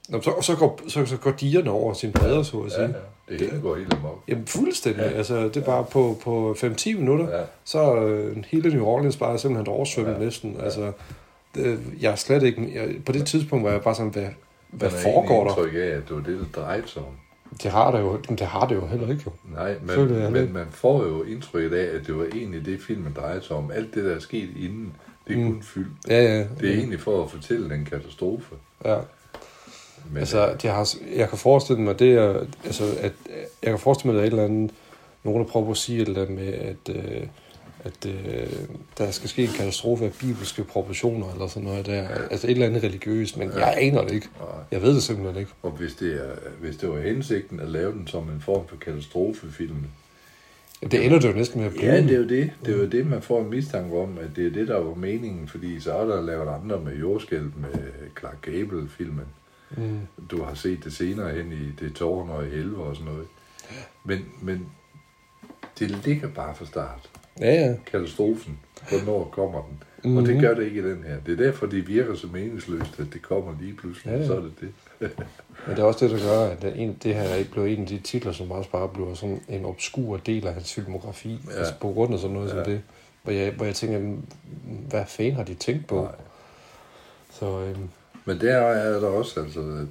Nå, 0.08 0.20
så, 0.20 0.40
så, 0.40 0.56
går, 0.56 0.80
så, 0.88 1.06
så 1.06 1.16
går 1.16 1.30
digerne 1.30 1.70
over 1.70 1.94
sin 1.94 2.12
bredere, 2.12 2.44
så 2.44 2.60
at 2.60 2.72
sige. 2.72 2.82
Ja, 2.82 2.88
ja. 2.88 2.94
Det 3.28 3.40
hele 3.40 3.60
går 3.60 3.76
helt 3.76 3.94
amok. 3.94 4.22
Jamen 4.28 4.46
fuldstændig. 4.46 5.02
Ja. 5.02 5.08
Altså, 5.10 5.42
det 5.48 5.56
er 5.56 5.64
bare 5.64 5.84
på, 5.84 6.18
på 6.22 6.56
5-10 6.58 6.98
minutter, 6.98 7.28
Ja. 7.28 7.38
ja. 7.38 7.44
så 7.64 7.96
øh, 7.96 8.44
hele 8.46 8.74
New 8.74 8.84
Orleans 8.84 9.16
bare 9.16 9.32
er 9.32 9.36
simpelthen 9.36 9.74
oversvømmet 9.74 10.12
ja. 10.12 10.18
næsten. 10.18 10.56
Altså, 10.60 10.92
det, 11.54 11.80
jeg 12.00 12.12
er 12.12 12.16
slet 12.16 12.42
ikke... 12.42 12.70
Jeg, 12.74 13.04
på 13.06 13.12
det 13.12 13.26
tidspunkt 13.26 13.64
var 13.64 13.70
jeg 13.70 13.82
bare 13.82 13.94
sådan, 13.94 14.12
hvad, 14.12 14.26
hvad 14.70 14.90
foregår 14.90 15.44
der? 15.44 15.54
egentlig 15.54 15.82
indtryk 15.82 15.92
af, 15.92 15.96
at 15.96 16.08
det 16.08 16.16
var 16.16 16.22
det, 16.22 16.38
der 16.54 16.60
drejede 16.62 16.88
sig 16.88 17.02
om. 17.02 17.16
Det 17.62 17.70
har 17.70 17.90
det 17.90 18.00
jo, 18.00 18.16
det 18.28 18.40
har 18.40 18.66
det 18.66 18.74
jo 18.74 18.86
heller 18.86 19.10
ikke 19.10 19.22
jo. 19.26 19.32
Nej, 19.54 19.74
Føler 19.88 20.18
jeg 20.18 20.32
men, 20.32 20.44
men 20.44 20.52
man 20.52 20.66
får 20.70 21.04
jo 21.04 21.22
indtrykket 21.22 21.76
af, 21.76 21.96
at 21.96 22.06
det 22.06 22.16
var 22.18 22.24
egentlig 22.24 22.66
det, 22.66 22.80
filmen 22.80 23.12
drejede 23.16 23.42
sig 23.42 23.56
om. 23.56 23.70
Alt 23.70 23.94
det, 23.94 24.04
der 24.04 24.14
er 24.14 24.18
sket 24.18 24.48
inden, 24.56 24.92
det 25.28 25.36
er 25.36 25.40
Mm. 25.40 25.52
kun 25.52 25.62
fyld. 25.62 25.86
Ja, 26.08 26.22
ja. 26.22 26.38
Det 26.60 26.70
er 26.70 26.74
egentlig 26.74 27.00
for 27.00 27.24
at 27.24 27.30
fortælle 27.30 27.74
en 27.74 27.84
katastrofe. 27.84 28.54
Ja. 28.84 28.96
Men, 30.10 30.18
Altså, 30.18 30.54
de 30.62 30.68
har, 30.68 30.94
jeg 31.16 31.28
kan 31.28 31.38
forestille 31.38 31.82
mig, 31.82 31.98
det 31.98 32.12
er, 32.12 32.40
altså, 32.64 32.84
at, 33.00 33.12
jeg 33.62 33.70
kan 33.70 33.78
forestille 33.78 34.12
mig, 34.14 34.22
at 34.24 34.30
der 34.30 34.38
er 34.38 34.42
et 34.42 34.48
eller 34.48 34.54
andet, 34.56 34.70
nogen 35.24 35.40
der 35.40 35.46
prøver 35.46 35.70
at 35.70 35.76
sige 35.76 36.02
et 36.02 36.08
eller 36.08 36.22
andet 36.22 36.36
med, 36.36 36.52
at, 36.52 36.96
øh, 36.96 37.26
at 37.84 38.06
øh, 38.06 38.52
der 38.98 39.10
skal 39.10 39.28
ske 39.28 39.42
en 39.42 39.48
katastrofe 39.56 40.04
af 40.04 40.12
bibelske 40.20 40.64
proportioner, 40.64 41.32
eller 41.32 41.46
sådan 41.46 41.62
noget 41.62 41.86
der. 41.86 42.08
Altså 42.08 42.46
et 42.46 42.50
eller 42.50 42.66
andet 42.66 42.82
religiøst, 42.82 43.36
men 43.36 43.52
jeg 43.56 43.74
aner 43.78 44.02
det 44.02 44.12
ikke. 44.12 44.28
Jeg 44.70 44.82
ved 44.82 44.94
det 44.94 45.02
simpelthen 45.02 45.40
ikke. 45.40 45.52
Og 45.62 45.70
hvis 45.70 45.94
det, 45.94 46.14
er, 46.14 46.34
hvis 46.60 46.76
det 46.76 46.88
var 46.88 47.00
hensigten 47.00 47.60
at 47.60 47.68
lave 47.68 47.92
den 47.92 48.06
som 48.06 48.28
en 48.28 48.40
form 48.40 48.68
for 48.68 48.76
katastrofefilm, 48.76 49.76
Det 50.82 51.06
ender 51.06 51.18
det 51.18 51.28
jo 51.28 51.34
næsten 51.34 51.60
med 51.60 51.66
at 51.68 51.72
blive. 51.74 51.92
Ja, 51.92 52.02
det 52.02 52.10
er 52.10 52.16
jo 52.16 52.28
det. 52.28 52.50
Det 52.64 52.74
er 52.74 52.78
jo 52.78 52.86
det, 52.86 53.06
man 53.06 53.22
får 53.22 53.40
en 53.42 53.50
mistanke 53.50 53.96
om, 53.96 54.18
at 54.18 54.36
det 54.36 54.46
er 54.46 54.50
det, 54.50 54.68
der 54.68 54.78
var 54.78 54.94
meningen, 54.94 55.48
fordi 55.48 55.80
så 55.80 55.92
er 55.92 56.06
der 56.06 56.22
lavet 56.22 56.48
andre 56.48 56.80
med 56.80 56.96
jordskælv 56.96 57.52
med 57.56 57.74
Clark 58.18 58.42
Gable-filmen. 58.42 59.26
Mm. 59.76 60.00
Du 60.30 60.42
har 60.42 60.54
set 60.54 60.84
det 60.84 60.92
senere 60.92 61.34
hen 61.34 61.52
i 61.52 61.84
det 61.84 61.94
tårn 61.94 62.30
og 62.30 62.46
i 62.46 62.50
helvede 62.50 62.76
og 62.76 62.96
sådan 62.96 63.12
noget. 63.12 63.26
Men, 64.04 64.18
men 64.42 64.66
det 65.78 65.90
ligger 66.06 66.28
bare 66.28 66.54
fra 66.54 66.66
start. 66.66 67.10
Ja, 67.40 67.54
ja. 67.66 67.74
Katastrofen. 67.86 68.58
Hvornår 68.88 69.24
kommer 69.32 69.62
den? 69.62 69.70
Mm-hmm. 69.72 70.10
Mhm. 70.10 70.16
Og 70.16 70.26
det 70.26 70.40
gør 70.40 70.54
det 70.54 70.64
ikke 70.64 70.80
i 70.80 70.84
den 70.84 71.04
her. 71.04 71.16
Det 71.26 71.40
er 71.40 71.44
derfor, 71.44 71.66
det 71.66 71.88
virker 71.88 72.14
så 72.14 72.26
meningsløst, 72.26 73.00
at 73.00 73.06
det 73.12 73.22
kommer 73.22 73.54
lige 73.60 73.74
pludselig. 73.74 74.10
Ja, 74.12 74.18
ja. 74.18 74.26
Så 74.26 74.36
er 74.36 74.40
det 74.40 74.52
det. 74.60 74.72
Men 75.66 75.76
det 75.76 75.78
er 75.78 75.84
også 75.84 76.06
det, 76.06 76.14
der 76.20 76.28
gør, 76.28 76.50
at 76.50 76.62
det, 76.62 76.72
en, 76.76 76.98
det 77.02 77.14
her 77.14 77.34
ikke 77.34 77.50
blev 77.50 77.64
en 77.64 77.80
af 77.80 77.86
de 77.86 77.98
titler, 77.98 78.32
som 78.32 78.50
også 78.50 78.70
bare 78.70 78.88
bliver 78.88 79.14
sådan 79.14 79.40
en 79.48 79.64
obskur 79.64 80.16
del 80.16 80.46
af 80.46 80.54
hans 80.54 80.74
filmografi. 80.74 81.40
Ja. 81.50 81.58
Altså 81.58 81.74
på 81.80 81.88
grund 81.92 82.14
af 82.14 82.20
sådan 82.20 82.34
noget 82.34 82.48
ja. 82.48 82.54
som 82.54 82.64
det. 82.64 82.80
Hvor 83.22 83.32
jeg, 83.32 83.52
hvor 83.52 83.64
jeg 83.64 83.74
tænker, 83.74 83.98
"Mm, 83.98 84.22
hvad 84.88 85.04
fanden 85.08 85.34
har 85.34 85.44
de 85.44 85.54
tænkt 85.54 85.86
på? 85.86 85.94
Nej. 86.02 86.14
Så 87.30 87.60
øhm, 87.60 87.88
Men 88.24 88.40
der 88.40 88.54
er 88.56 89.00
der 89.00 89.08
også, 89.08 89.40
altså, 89.40 89.86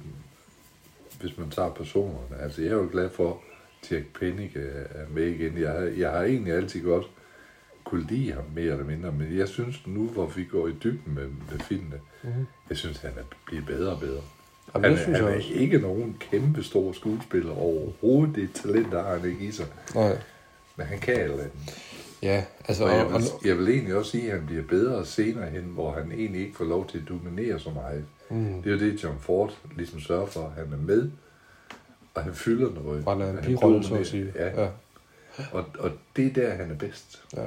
hvis 1.20 1.38
man 1.38 1.50
tager 1.50 1.70
personerne, 1.70 2.42
altså 2.42 2.62
jeg 2.62 2.70
er 2.70 2.74
jo 2.76 2.88
glad 2.92 3.10
for, 3.10 3.28
at 3.30 3.92
Jack 3.92 4.04
Pennick 4.20 4.56
er 4.56 4.60
er 5.00 5.04
med 5.14 5.26
igen. 5.26 5.58
Jeg 5.58 5.70
har, 5.70 5.78
jeg 5.96 6.10
har 6.10 6.22
egentlig 6.22 6.52
altid 6.54 6.82
godt 6.84 7.06
kunne 7.92 8.06
lide 8.10 8.32
ham 8.32 8.44
mere 8.54 8.72
eller 8.72 8.84
mindre, 8.84 9.12
men 9.12 9.38
jeg 9.38 9.48
synes 9.48 9.86
nu, 9.86 10.06
hvor 10.06 10.26
vi 10.26 10.44
går 10.44 10.68
i 10.68 10.72
dybden 10.84 11.14
med, 11.14 11.26
med 11.50 11.58
filmene, 11.60 12.00
mm-hmm. 12.22 12.46
jeg 12.68 12.76
synes, 12.76 12.98
han 12.98 13.10
er 13.16 13.22
blevet 13.46 13.66
bedre 13.66 13.92
og 13.92 14.00
bedre. 14.00 14.20
Jamen, 14.74 14.90
han, 14.90 14.98
synes 14.98 15.18
han 15.18 15.28
er 15.28 15.36
også. 15.36 15.48
ikke 15.54 15.78
nogen 15.78 16.16
kæmpe 16.30 16.62
stor 16.62 16.92
skuespiller 16.92 17.52
overhovedet. 17.52 18.34
Det 18.34 18.50
talent 18.54 18.92
der 18.92 19.02
har 19.02 19.18
han 19.18 19.30
ikke 19.30 19.44
i 19.44 19.50
sig. 19.50 19.66
nej. 19.94 20.18
Men 20.76 20.86
han 20.86 20.98
kan 20.98 21.20
eller 21.20 21.34
andet. 21.36 21.52
Ja, 22.22 22.44
altså... 22.68 22.84
Og 22.84 22.90
jeg, 22.90 23.06
og, 23.06 23.12
vil, 23.12 23.28
jeg 23.44 23.58
vil 23.58 23.68
egentlig 23.68 23.94
også 23.94 24.10
sige, 24.10 24.32
at 24.32 24.38
han 24.38 24.46
bliver 24.46 24.62
bedre 24.62 25.06
senere 25.06 25.50
hen, 25.50 25.62
hvor 25.62 25.92
han 25.92 26.12
egentlig 26.12 26.40
ikke 26.40 26.56
får 26.56 26.64
lov 26.64 26.88
til 26.88 26.98
at 26.98 27.08
dominere 27.08 27.58
så 27.58 27.70
meget. 27.70 28.04
mm, 28.30 28.62
Det 28.62 28.72
er 28.72 28.74
jo 28.74 28.92
det, 28.92 29.04
John 29.04 29.18
Ford 29.20 29.54
ligesom 29.76 30.00
sørger 30.00 30.26
for. 30.26 30.52
Han 30.56 30.72
er 30.72 30.86
med, 30.86 31.10
og 32.14 32.22
han 32.22 32.34
fylder 32.34 32.70
noget. 32.84 33.06
og 33.06 33.12
han 33.12 33.20
er 33.36 33.40
en 33.40 33.44
birolle, 33.46 33.84
så 33.84 33.94
at 33.94 34.06
sige. 34.06 34.32
Ja, 34.34 34.62
ja. 34.62 34.68
og, 35.52 35.64
og 35.78 35.90
det 36.16 36.26
er 36.26 36.32
der, 36.32 36.54
han 36.54 36.70
er 36.70 36.74
bedst. 36.74 37.22
ja. 37.36 37.42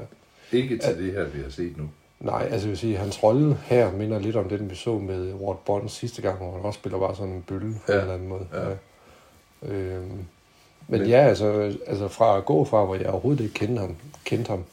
Ikke 0.57 0.77
til 0.77 0.97
det 0.97 1.13
her, 1.13 1.25
vi 1.25 1.41
har 1.41 1.50
set 1.50 1.77
nu. 1.77 1.89
Nej, 2.19 2.41
altså 2.51 2.67
jeg 2.67 2.69
vil 2.69 2.77
sige, 2.77 2.97
hans 2.97 3.24
rolle 3.24 3.57
her 3.65 3.91
minder 3.91 4.19
lidt 4.19 4.35
om 4.35 4.50
den, 4.50 4.69
vi 4.69 4.75
så 4.75 4.97
med 4.97 5.33
Ward 5.33 5.62
Bond 5.65 5.89
sidste 5.89 6.21
gang, 6.21 6.38
hvor 6.38 6.51
han 6.55 6.62
også 6.65 6.77
spiller 6.79 7.00
bare 7.00 7.15
sådan 7.15 7.33
en 7.33 7.41
bølle 7.47 7.75
på 7.85 7.91
Ja, 7.91 7.93
en 7.93 8.01
eller 8.01 8.13
anden 8.13 8.27
måde. 8.29 8.47
ja. 8.53 8.69
Øhm, 9.74 10.01
men, 10.88 11.00
Men- 11.00 11.05
ja, 11.09 11.17
altså, 11.27 11.74
altså 11.88 12.07
fra 12.07 12.38
at 12.38 12.45
gå 12.45 12.65
fra, 12.65 12.85
hvor 12.85 12.95
jeg 12.95 13.07
overhovedet 13.09 13.43
ikke 13.43 13.53
kendte 13.53 13.79
ham, 13.79 13.95
kendte 14.25 14.50
ham 14.50 14.63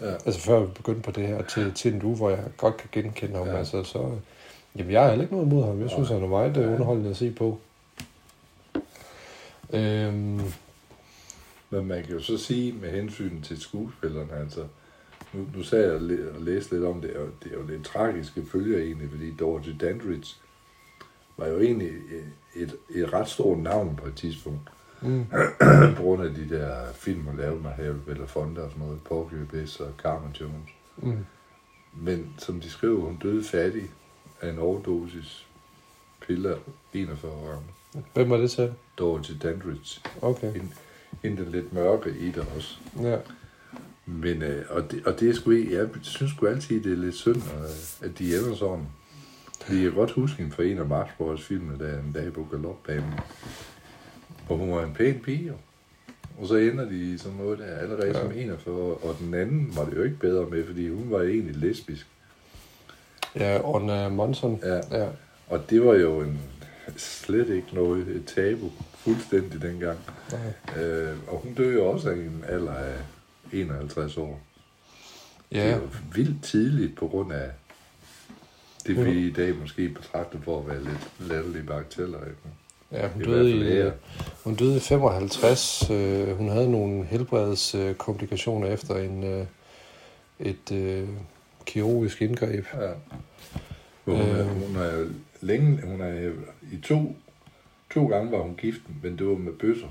Ja. 0.00 0.12
altså 0.12 0.40
før 0.40 0.60
vi 0.60 0.66
begyndte 0.74 1.00
på 1.02 1.10
det 1.10 1.26
her, 1.26 1.42
til, 1.42 1.72
til 1.74 1.96
nu, 1.96 2.14
hvor 2.14 2.30
jeg 2.30 2.38
godt 2.56 2.76
kan 2.76 2.88
genkende 2.92 3.36
ham, 3.36 3.46
Ja. 3.46 3.52
ja. 3.52 3.58
altså 3.58 3.82
så... 3.84 4.10
Jamen, 4.78 4.92
jeg 4.92 5.02
har 5.02 5.08
heller 5.08 5.22
ikke 5.24 5.34
noget 5.34 5.46
imod 5.50 5.64
ham. 5.66 5.80
Jeg 5.80 5.90
synes, 5.90 6.08
han 6.08 6.22
er 6.22 6.26
meget 6.26 6.56
ja. 6.56 6.66
underholdende 6.66 7.10
at 7.10 7.16
se 7.16 7.30
på. 7.30 7.58
Øhm, 9.72 10.40
Men 11.70 11.86
man 11.86 12.02
kan 12.04 12.12
jo 12.14 12.20
så 12.22 12.38
sige 12.38 12.72
med 12.72 12.90
hensyn 12.90 13.42
til 13.42 13.60
skuespillerne, 13.60 14.32
altså, 14.40 14.60
nu, 15.34 15.46
nu 15.56 15.62
sagde 15.62 15.84
jeg 15.84 15.94
og 16.34 16.40
læste 16.40 16.74
lidt 16.74 16.84
om 16.84 17.00
det, 17.00 17.16
og 17.16 17.28
det 17.44 17.52
er 17.52 17.56
jo 17.56 17.66
lidt 17.66 17.84
tragiske 17.84 18.46
følger 18.52 18.78
egentlig, 18.78 19.10
fordi 19.10 19.34
Dorothy 19.34 19.76
Dandridge 19.80 20.36
var 21.36 21.46
jo 21.46 21.60
egentlig 21.60 21.90
et, 22.54 22.76
et 22.90 23.12
ret 23.12 23.28
stort 23.28 23.58
navn 23.58 23.96
på 23.96 24.06
et 24.06 24.14
tidspunkt. 24.14 24.70
Mm. 25.02 25.26
på 25.96 26.02
grund 26.02 26.22
af 26.22 26.34
de 26.34 26.48
der 26.48 26.92
film, 26.92 27.22
hun 27.22 27.36
lavede 27.36 27.62
med 27.62 27.70
Harry 27.70 27.94
Belafonte 28.06 28.58
og 28.60 28.70
sådan 28.70 28.86
noget, 28.86 29.00
Porky 29.02 29.42
Abyss 29.42 29.80
og 29.80 29.92
Carmen 30.02 30.36
Jones. 30.40 30.70
mm, 30.96 31.24
Men 31.92 32.34
som 32.38 32.60
de 32.60 32.70
skriver, 32.70 33.00
hun 33.00 33.16
døde 33.22 33.44
fattig 33.44 33.90
af 34.40 34.50
en 34.50 34.58
overdosis 34.58 35.46
piller 36.26 36.56
41 36.92 37.32
år 37.32 37.46
gammel. 37.50 38.10
hvem 38.14 38.30
var 38.30 38.36
det 38.36 38.50
til? 38.50 38.74
Dorothy 38.98 39.32
Dandridge. 39.42 40.00
Okay. 40.22 40.52
Hende, 40.52 40.68
hende 41.22 41.42
den 41.44 41.52
lidt 41.52 41.72
mørke 41.72 42.10
i 42.10 42.26
det 42.30 42.46
også. 42.56 42.78
Ja. 43.02 43.18
Men, 44.06 44.42
øh, 44.42 44.64
og, 44.70 44.90
det, 44.90 45.06
og 45.06 45.20
det 45.20 45.30
er 45.30 45.34
sgu 45.34 45.50
ikke, 45.50 45.74
jeg 45.74 45.88
synes 46.02 46.32
sgu 46.32 46.46
altid, 46.46 46.82
det 46.82 46.92
er 46.92 46.96
lidt 46.96 47.14
synd, 47.14 47.36
øh, 47.36 48.08
at 48.08 48.18
de 48.18 48.36
ender 48.36 48.54
sådan. 48.54 48.86
Fordi 49.60 49.82
jeg 49.82 49.90
kan 49.90 49.98
godt 49.98 50.10
huske 50.10 50.36
hende 50.36 50.52
fra 50.54 50.62
en 50.62 50.78
af 50.78 50.86
Marsborgs 50.86 51.42
filmer, 51.42 51.78
der 51.78 51.98
en 51.98 52.12
dag 52.12 52.32
på 52.32 52.46
galopbanen, 52.50 53.12
hvor 54.46 54.56
hun 54.56 54.72
var 54.72 54.84
en 54.84 54.94
pæn 54.94 55.20
pige. 55.20 55.46
jo. 55.46 55.54
Og 56.38 56.48
så 56.48 56.56
ender 56.56 56.88
de 56.88 57.18
sådan 57.18 57.38
noget 57.38 57.58
der 57.58 57.64
allerede 57.64 58.06
ja. 58.06 58.20
som 58.20 58.32
41, 58.32 58.94
og 58.94 59.16
den 59.20 59.34
anden 59.34 59.72
var 59.76 59.84
det 59.84 59.96
jo 59.96 60.02
ikke 60.02 60.18
bedre 60.18 60.46
med, 60.50 60.66
fordi 60.66 60.88
hun 60.88 61.10
var 61.10 61.22
egentlig 61.22 61.56
lesbisk. 61.56 62.06
Ja, 63.36 63.60
Orna 63.60 64.08
Monson. 64.08 64.60
Ja. 64.62 64.98
ja. 64.98 65.08
Og 65.46 65.70
det 65.70 65.84
var 65.84 65.94
jo 65.94 66.20
en, 66.20 66.40
slet 66.96 67.48
ikke 67.48 67.68
noget 67.72 68.08
et 68.08 68.24
tabu, 68.26 68.70
fuldstændig 68.94 69.62
dengang. 69.62 69.98
Nej. 70.32 70.82
Øh, 70.82 71.16
og 71.28 71.38
hun 71.38 71.54
døde 71.54 71.74
jo 71.74 71.86
også 71.86 72.10
af 72.10 72.14
en 72.14 72.44
alder 72.48 72.74
af 72.74 72.96
51 73.60 74.16
år. 74.16 74.40
Det 75.52 75.60
er 75.62 75.68
Ja, 75.68 75.76
jo 75.76 75.82
vildt 76.14 76.44
tidligt 76.44 76.96
på 76.96 77.08
grund 77.08 77.32
af 77.32 77.50
det, 78.86 79.04
vi 79.06 79.26
i 79.26 79.30
dag 79.32 79.54
måske 79.56 79.88
betragter 79.88 80.38
for 80.44 80.60
at 80.60 80.66
være 80.68 80.82
lidt 80.84 81.10
latterlige 81.20 81.62
bagateller. 81.62 82.18
Ikke? 82.20 82.36
ja 82.92 83.08
hun, 83.08 83.22
i 83.22 83.24
døde 83.24 83.50
i, 83.50 83.62
her. 83.62 83.92
hun 84.44 84.54
døde 84.54 84.76
i 84.76 84.80
55. 84.80 85.90
Øh, 85.90 86.36
hun 86.36 86.48
havde 86.48 86.70
nogle 86.70 87.04
helbredskomplikationer 87.04 88.66
efter 88.68 88.94
en, 88.96 89.24
øh, 89.24 89.46
et 90.40 90.72
øh, 90.72 91.08
kirurgisk 91.66 92.22
indgreb. 92.22 92.64
Ja. 92.74 92.90
Hun, 94.04 94.14
er, 94.14 94.40
Øh. 94.40 94.46
hun 94.46 94.76
er 94.76 95.06
længe, 95.40 95.82
hun 95.86 96.00
er 96.00 96.32
i 96.72 96.76
to, 96.82 97.16
to 97.94 98.06
gange 98.06 98.32
var 98.32 98.38
hun 98.38 98.54
gift, 98.56 98.80
men 99.02 99.18
det 99.18 99.26
var 99.26 99.34
med 99.34 99.52
bøsser. 99.52 99.88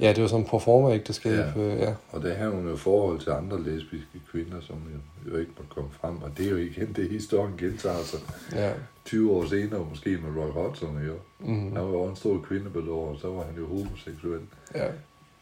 Ja, 0.00 0.12
det 0.12 0.22
var 0.22 0.28
sådan 0.28 0.44
en 0.44 0.50
performer-ægteskab. 0.50 1.32
Ja. 1.32 1.62
Ja. 1.62 1.74
ja. 1.84 1.94
Og 2.12 2.22
der 2.22 2.34
havde 2.34 2.50
hun 2.50 2.68
jo 2.68 2.76
forhold 2.76 3.20
til 3.20 3.30
andre 3.30 3.62
lesbiske 3.62 4.20
kvinder, 4.30 4.60
som 4.60 4.76
jo, 4.76 5.30
jo 5.32 5.38
ikke 5.38 5.52
måtte 5.58 5.74
komme 5.74 5.90
frem. 6.00 6.22
Og 6.22 6.30
det 6.38 6.46
er 6.46 6.50
jo 6.50 6.56
igen 6.56 6.92
det, 6.92 7.10
historien 7.10 7.54
gentager 7.58 8.04
sig. 8.04 8.20
ja. 8.52 8.72
20 9.04 9.32
år 9.32 9.46
senere, 9.46 9.86
måske 9.90 10.10
med 10.10 10.42
Roy 10.42 10.50
Hodgson, 10.50 10.98
jo. 11.06 11.14
Mm. 11.38 11.72
Han 11.72 11.82
var 11.84 11.90
jo 11.90 12.04
en 12.04 12.16
stor 12.16 12.40
kvindebelår, 12.48 13.08
og 13.10 13.18
så 13.20 13.28
var 13.28 13.44
han 13.44 13.54
jo 13.58 13.66
homoseksuel. 13.66 14.40
ja. 14.74 14.86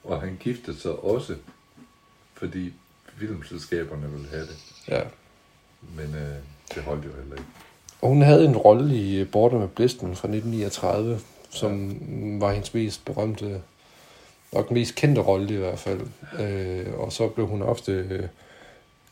Og 0.05 0.21
han 0.21 0.37
giftede 0.41 0.81
sig 0.81 0.93
også, 0.93 1.35
fordi 2.35 2.73
filmselskaberne 3.19 4.11
ville 4.11 4.27
have 4.31 4.43
det. 4.43 4.57
ja. 4.89 5.01
Men 5.97 6.15
øh, 6.15 6.37
det 6.75 6.83
holdt 6.83 7.05
jo 7.05 7.11
heller 7.21 7.37
ikke. 7.37 7.49
Og 8.03 8.09
hun 8.09 8.23
havde 8.23 8.45
en 8.45 8.57
rolle 8.57 8.95
i 8.97 9.21
øh, 9.21 9.31
Border 9.31 9.59
med 9.59 9.69
Blisten 9.69 10.17
fra 10.17 10.29
1939, 10.29 11.19
som 11.51 11.91
ja. 11.91 12.39
var 12.39 12.53
hendes 12.53 12.75
mest 12.75 13.05
berømte, 13.05 13.63
nok 14.55 14.69
den 14.69 14.75
mest 14.75 14.95
kendte 14.95 15.21
rolle 15.21 15.55
i 15.55 15.59
hvert 15.59 15.79
fald. 15.79 16.01
Øh, 16.41 16.95
og 16.99 17.13
så 17.13 17.29
blev 17.29 17.47
hun 17.47 17.63
ofte 17.63 17.93
øh, 17.93 18.23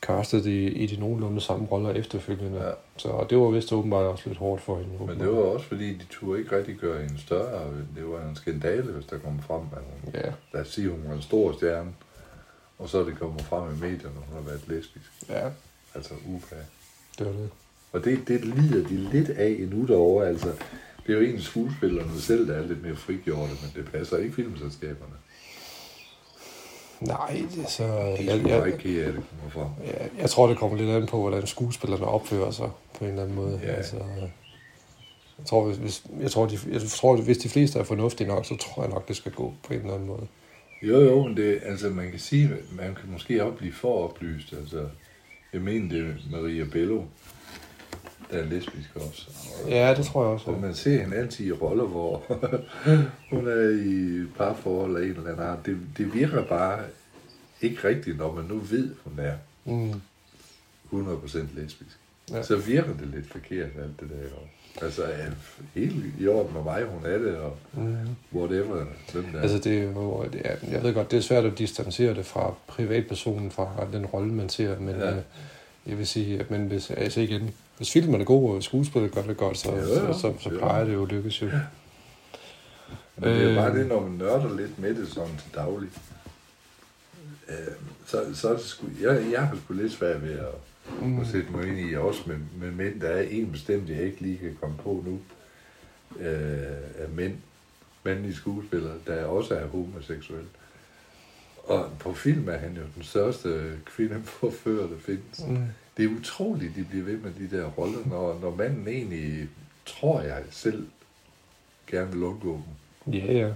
castet 0.01 0.47
i, 0.47 0.67
i 0.69 0.87
de 0.87 1.01
nogenlunde 1.01 1.41
samme 1.41 1.67
roller 1.67 1.91
efterfølgende. 1.91 2.65
Ja. 2.65 2.71
Så 2.97 3.09
og 3.09 3.31
det 3.31 3.39
var 3.39 3.51
vist 3.51 3.73
åbenbart 3.73 4.07
også 4.07 4.29
lidt 4.29 4.39
hårdt 4.39 4.63
for 4.63 4.77
hende. 4.79 5.07
Men 5.07 5.21
det 5.21 5.29
var 5.29 5.43
også 5.43 5.67
fordi, 5.67 5.95
de 5.95 6.05
turde 6.11 6.41
ikke 6.41 6.57
rigtig 6.59 6.77
gøre 6.77 7.03
hende 7.03 7.21
større. 7.21 7.63
Det 7.97 8.09
var 8.09 8.29
en 8.29 8.37
skandale, 8.37 8.93
hvis 8.93 9.07
der 9.07 9.19
kom 9.19 9.43
frem, 9.43 9.61
at 9.73 9.83
hun, 10.05 10.15
Ja, 10.15 10.31
lad 10.55 10.61
os 10.63 10.69
sige, 10.69 10.89
hun 10.89 11.01
var 11.09 11.15
en 11.15 11.23
stor 11.23 11.53
stjerne. 11.53 11.91
Og 12.79 12.89
så 12.89 12.99
er 13.01 13.05
det 13.05 13.19
kommet 13.19 13.41
frem 13.43 13.75
i 13.75 13.81
medierne, 13.81 14.15
hun 14.29 14.35
har 14.37 14.41
været 14.51 14.61
lesbisk. 14.69 15.13
ja, 15.29 15.49
Altså 15.95 16.15
upa. 16.27 16.57
det 17.19 17.27
var 17.27 17.33
det. 17.33 17.51
Og 17.93 18.05
det, 18.05 18.29
det 18.29 18.45
lider 18.45 18.89
de 18.89 18.95
lidt 19.13 19.31
af 19.31 19.57
endnu 19.59 19.87
derovre. 19.87 20.29
Altså, 20.29 20.47
det 21.07 21.13
er 21.13 21.15
jo 21.15 21.21
egentlig 21.25 21.45
skuespillerne 21.45 22.21
selv, 22.21 22.49
der 22.49 22.55
er 22.55 22.67
lidt 22.67 22.83
mere 22.83 22.97
frigjorte, 22.97 23.53
men 23.63 23.85
det 23.85 23.93
passer 23.93 24.17
ikke 24.17 24.35
filmselskaberne. 24.35 25.13
Nej, 27.07 27.43
det 27.57 27.69
så... 27.69 27.85
De 27.85 28.29
er 28.29 28.37
Jeg, 28.37 28.47
jeg, 28.47 28.67
ikke 28.67 28.79
ked 28.79 29.05
af 29.05 29.13
det 29.13 29.23
kommer 29.31 29.51
fra. 29.51 29.71
jeg, 29.87 30.11
jeg 30.19 30.31
tror, 30.31 30.47
det 30.47 30.59
kommer 30.59 30.77
lidt 30.77 30.91
an 30.91 31.07
på, 31.07 31.21
hvordan 31.21 31.47
skuespillerne 31.47 32.07
opfører 32.07 32.51
sig 32.51 32.71
på 32.99 33.05
en 33.05 33.11
eller 33.11 33.23
anden 33.23 33.37
måde. 33.37 33.61
Ja. 33.63 33.73
Altså, 33.73 33.97
jeg 35.39 35.47
tror, 35.47 35.65
hvis, 35.65 35.77
hvis, 35.77 36.03
jeg, 36.21 36.31
tror, 36.31 36.47
de, 36.47 36.59
jeg 36.73 36.81
tror, 36.81 37.17
hvis 37.17 37.39
de 37.39 37.49
fleste 37.49 37.79
er 37.79 37.85
fornuftige 37.85 38.29
nok, 38.29 38.47
så 38.47 38.57
tror 38.57 38.83
jeg 38.83 38.93
nok, 38.93 39.09
det 39.09 39.17
skal 39.17 39.33
gå 39.33 39.53
på 39.67 39.75
en 39.75 39.81
eller 39.81 39.95
anden 39.95 40.09
måde. 40.09 40.27
Jo, 40.83 41.01
jo, 41.01 41.27
men 41.27 41.37
det, 41.37 41.61
altså, 41.65 41.89
man 41.89 42.11
kan 42.11 42.19
sige, 42.19 42.51
man 42.73 42.95
kan 42.95 43.11
måske 43.13 43.45
også 43.45 43.57
blive 43.57 43.73
for 43.73 44.05
oplyst. 44.05 44.53
Altså, 44.53 44.89
jeg 45.53 45.61
mener, 45.61 45.89
det 45.89 46.17
Maria 46.31 46.65
Bello, 46.73 47.03
der 48.33 48.39
er 48.39 48.45
lesbisk 48.45 48.91
også. 48.95 49.29
Og, 49.65 49.71
Ja, 49.71 49.95
det 49.95 50.05
tror 50.07 50.23
jeg 50.25 50.33
også. 50.33 50.51
og 50.51 50.61
man 50.61 50.75
ser 50.75 51.01
hende 51.03 51.17
altid 51.17 51.47
i 51.47 51.53
roller, 51.53 51.85
hvor 51.85 52.23
hun 53.37 53.49
er 53.49 53.71
i 53.87 54.27
parforhold 54.37 54.97
af 54.97 55.03
en 55.03 55.09
eller 55.09 55.23
anden 55.31 55.47
art. 55.47 55.67
Det, 55.67 55.77
det 55.99 56.15
virker 56.15 56.45
bare 56.45 56.79
ikke 57.61 57.89
rigtigt, 57.89 58.19
når 58.19 58.35
man 58.35 58.45
nu 58.45 58.59
ved, 58.59 58.91
hun 59.05 59.19
er 59.19 59.33
Mm. 59.65 59.93
100% 60.93 61.39
lesbisk. 61.61 61.99
Ja. 62.31 62.37
Ja. 62.37 62.43
Så 62.43 62.57
virker 62.57 62.93
det 62.97 63.09
lidt 63.15 63.31
forkert, 63.31 63.67
alt 63.83 64.01
det 64.01 64.09
der. 64.11 64.37
Og, 64.37 64.49
altså, 64.85 65.03
er 65.03 65.27
helt 65.75 66.05
i 66.21 66.27
orden 66.27 66.55
med 66.55 66.63
mig, 66.63 66.85
hun 66.85 67.05
er 67.13 67.19
det, 67.19 67.37
og 67.37 67.57
Mm. 67.73 67.97
whatever, 68.35 68.85
hvem 69.13 69.25
der 69.25 69.39
er. 69.39 69.43
Altså, 69.43 69.59
det 69.59 69.79
er 69.79 69.83
jo, 69.83 70.25
det 70.33 70.41
er, 70.45 70.57
jeg 70.71 70.83
ved 70.83 70.95
godt, 70.95 71.11
det 71.11 71.17
er 71.17 71.21
svært 71.21 71.45
at 71.45 71.59
distancere 71.59 72.15
det 72.15 72.27
fra 72.27 72.55
privatpersonen, 72.67 73.51
fra 73.51 73.87
den 73.93 74.07
rolle, 74.07 74.33
man 74.33 74.49
ser, 74.49 74.79
men 74.79 74.95
Ja. 74.97 75.09
ja. 75.09 75.17
øh, 75.17 75.23
jeg 75.87 75.99
vil 75.99 76.07
sige, 76.07 76.41
at 76.41 76.51
men 76.51 76.67
hvis, 76.67 76.91
altså 76.91 77.21
igen, 77.21 77.51
hvis 77.83 77.93
filmen 77.93 78.21
er 78.21 78.25
god, 78.25 78.57
og 78.57 78.63
skuespillet 78.63 79.13
gør 79.13 79.23
det 79.23 79.37
godt, 79.37 79.59
så, 79.59 79.73
jo. 79.73 79.85
så, 79.85 80.19
så, 80.21 80.35
så 80.41 80.49
plejer 80.49 80.85
det 80.85 80.95
jo 80.95 81.03
at 81.03 81.13
lykkes 81.13 81.43
jo. 81.43 81.47
Men 83.17 83.31
det 83.31 83.43
er 83.43 83.49
jo 83.49 83.61
bare 83.61 83.71
Øh. 83.71 83.79
det, 83.79 83.87
når 83.87 84.01
man 84.01 84.13
nørder 84.13 84.57
lidt 84.57 84.79
med 84.79 84.95
det 84.95 85.09
sådan 85.09 85.37
til 85.39 85.55
daglig. 85.55 85.89
Øh, 87.49 87.75
så, 88.07 88.25
så 88.35 88.49
er 88.49 88.53
det 88.53 88.63
sgu, 88.63 88.87
jeg, 89.01 89.27
jeg 89.33 89.47
har 89.47 89.57
sgu 89.65 89.75
lidt 89.75 89.93
svært 89.93 90.23
ved 90.23 90.39
at, 90.39 90.55
mm. 91.03 91.21
at 91.21 91.27
sætte 91.27 91.51
mig 91.51 91.69
ind 91.69 91.91
i 91.91 91.97
også 91.97 92.21
med, 92.27 92.37
med 92.61 92.71
mænd. 92.71 93.01
Der 93.01 93.09
er 93.09 93.23
en 93.23 93.53
bestemt, 93.53 93.89
jeg 93.89 94.03
ikke 94.03 94.21
lige 94.21 94.39
kan 94.39 94.57
komme 94.61 94.77
på 94.77 95.05
nu, 95.07 95.21
øh, 96.25 96.67
af 96.99 97.09
mænd, 97.15 97.35
mandlige 98.05 98.35
skuespillere, 98.35 98.95
der 99.07 99.25
også 99.25 99.55
er 99.55 99.67
homoseksuelle. 99.67 100.49
Og 101.65 101.91
på 101.99 102.15
film 102.15 102.49
er 102.49 102.57
han 102.57 102.75
jo 102.77 102.83
den 102.95 103.03
største 103.03 103.79
kvindeforfører, 103.85 104.87
der 104.87 104.99
findes. 104.99 105.47
Mm. 105.49 105.67
Det 105.97 106.05
er 106.05 106.09
utroligt, 106.21 106.77
de 106.77 106.85
bliver 106.85 107.05
ved 107.05 107.17
med 107.19 107.31
de 107.51 107.57
der 107.57 107.65
roller, 107.67 107.99
når, 108.07 108.39
når 108.43 108.55
manden 108.57 108.89
egentlig, 108.89 109.49
tror 109.87 110.21
jeg 110.21 110.43
selv, 110.51 110.87
gerne 111.87 112.13
vil 112.13 112.23
undgå 112.23 112.61
dem. 113.07 113.15
Ja, 113.15 113.33
ja. 113.33 113.49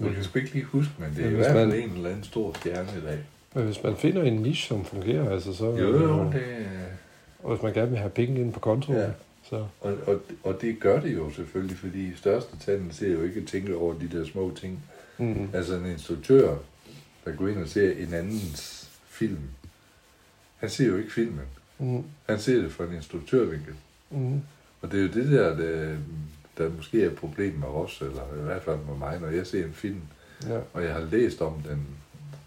Jeg 0.00 0.14
kan 0.14 0.24
sgu 0.24 0.38
ikke 0.38 0.52
lige 0.52 0.64
huske, 0.64 0.92
men 0.98 1.10
det 1.10 1.18
er 1.18 1.22
Men 1.24 1.32
i 1.32 1.36
hvert 1.36 1.52
fald 1.52 1.68
man- 1.68 1.78
en 1.82 1.90
eller 1.96 2.08
anden 2.10 2.24
stor 2.24 2.52
stjerne 2.58 2.88
i 2.98 3.00
dag. 3.06 3.18
Men 3.54 3.64
hvis 3.64 3.82
man 3.82 3.96
finder 3.96 4.22
en 4.22 4.32
niche, 4.32 4.68
som 4.68 4.84
fungerer, 4.84 5.30
altså 5.30 5.54
så... 5.54 5.64
Jo, 5.66 5.76
jo, 6.00 6.24
det, 6.32 6.42
Og 7.42 7.52
hvis 7.54 7.62
man 7.62 7.72
gerne 7.74 7.90
vil 7.90 7.98
have 7.98 8.10
penge 8.10 8.40
ind 8.40 8.52
på 8.52 8.60
kontoen, 8.60 8.98
Ja. 8.98 9.04
ja. 9.04 9.10
så... 9.44 9.66
og, 9.80 9.94
og, 10.06 10.20
og 10.42 10.58
det 10.60 10.80
gør 10.80 11.00
det 11.00 11.14
jo 11.14 11.30
selvfølgelig, 11.30 11.76
fordi 11.76 12.16
største 12.16 12.58
tanden 12.58 12.92
ser 12.92 13.12
jo 13.12 13.22
ikke 13.22 13.40
at 13.40 13.46
tænke 13.46 13.76
over 13.76 13.94
de 13.94 14.08
der 14.18 14.24
små 14.24 14.52
ting. 14.60 14.82
Mm. 15.18 15.48
Altså 15.52 15.74
en 15.76 15.86
instruktør, 15.86 16.56
der 17.24 17.32
går 17.32 17.48
ind 17.48 17.58
og 17.58 17.68
ser 17.68 17.92
en 17.92 18.14
andens 18.14 18.90
film, 19.08 19.38
han 20.62 20.70
ser 20.70 20.86
jo 20.86 20.96
ikke 20.96 21.12
filmen. 21.12 21.44
Mm. 21.78 22.04
Han 22.28 22.38
ser 22.38 22.62
det 22.62 22.72
fra 22.72 22.84
en 22.84 22.92
instruktørvinkel. 22.94 23.74
Mm. 24.10 24.40
Og 24.82 24.92
det 24.92 24.98
er 24.98 25.02
jo 25.02 25.08
det 25.08 25.30
der, 25.30 25.56
der, 25.56 25.96
der 26.58 26.70
måske 26.76 27.02
er 27.02 27.06
et 27.06 27.16
problem 27.16 27.54
med 27.54 27.68
os, 27.68 28.00
eller 28.00 28.22
i 28.40 28.44
hvert 28.44 28.62
fald 28.62 28.76
med 28.88 28.96
mig, 28.98 29.18
når 29.20 29.28
jeg 29.28 29.46
ser 29.46 29.64
en 29.64 29.72
film, 29.72 30.00
Ja. 30.48 30.58
og 30.72 30.84
jeg 30.84 30.92
har 30.94 31.00
læst 31.10 31.40
om 31.40 31.54
den, 31.68 31.86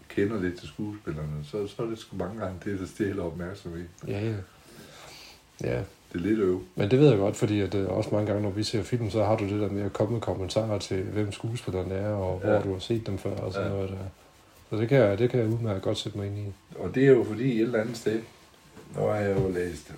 kender 0.08 0.40
lidt 0.40 0.58
til 0.58 0.68
skuespillerne, 0.68 1.44
så, 1.44 1.66
så 1.66 1.82
er 1.82 1.86
det 1.86 1.98
sgu 1.98 2.16
mange 2.16 2.40
gange 2.40 2.56
det, 2.64 2.80
der 2.80 2.86
stjæler 2.86 3.22
opmærksomhed. 3.22 3.84
Ja, 4.08 4.20
ja. 4.20 4.34
Ja, 5.64 5.78
Det 6.12 6.14
er 6.14 6.18
lidt 6.18 6.38
øv. 6.38 6.62
men 6.76 6.90
det 6.90 6.98
ved 6.98 7.08
jeg 7.08 7.18
godt, 7.18 7.36
fordi 7.36 7.60
at, 7.60 7.74
øh, 7.74 7.88
også 7.88 8.10
mange 8.12 8.26
gange, 8.26 8.42
når 8.42 8.50
vi 8.50 8.62
ser 8.62 8.82
film, 8.82 9.10
så 9.10 9.24
har 9.24 9.36
du 9.36 9.44
det 9.44 9.60
der 9.60 9.68
med 9.70 9.82
at 9.82 9.92
komme 9.92 10.12
med 10.12 10.20
kommentarer 10.20 10.78
til, 10.78 11.02
hvem 11.02 11.32
skuespillerne 11.32 11.94
er, 11.94 12.08
og 12.10 12.38
hvor 12.38 12.50
Ja. 12.50 12.62
du 12.62 12.72
har 12.72 12.78
set 12.78 13.06
dem 13.06 13.18
før, 13.18 13.30
og 13.36 13.52
sådan 13.52 13.68
Ja. 13.68 13.74
noget 13.74 13.90
der. 13.90 13.96
Så 14.70 14.76
det 14.76 14.88
kan, 14.88 14.98
jeg, 14.98 15.18
det 15.18 15.30
kan 15.30 15.40
jeg 15.40 15.48
udmærket 15.48 15.82
godt 15.82 15.98
sætte 15.98 16.18
mig 16.18 16.26
ind 16.26 16.38
i. 16.38 16.52
Og 16.78 16.94
det 16.94 17.02
er 17.02 17.10
jo 17.10 17.24
fordi 17.24 17.56
et 17.56 17.62
eller 17.62 17.80
andet 17.80 17.96
sted, 17.96 18.20
nu 18.96 19.00
har 19.00 19.14
jeg 19.14 19.36
jo 19.36 19.48
læst, 19.48 19.92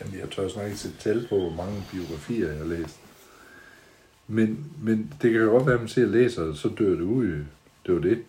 jamen 0.00 0.18
jeg 0.20 0.30
tør 0.30 0.48
snart 0.48 0.66
ikke 0.66 0.78
sætte 0.78 0.98
tal 0.98 1.26
på, 1.28 1.38
hvor 1.38 1.50
mange 1.50 1.84
biografier 1.92 2.48
jeg 2.48 2.58
har 2.58 2.64
læst. 2.64 3.00
Men, 4.28 4.72
men 4.82 5.12
det 5.22 5.32
kan 5.32 5.40
jo 5.40 5.50
godt 5.50 5.66
være, 5.66 5.74
at 5.74 5.80
man 5.80 5.88
ser 5.88 6.04
og 6.04 6.10
læser, 6.10 6.42
og 6.42 6.56
så 6.56 6.68
dør 6.68 6.90
det 6.90 7.00
ud. 7.00 7.26
Det 7.26 7.88
er 7.88 7.92
jo 7.92 7.98
det. 7.98 8.22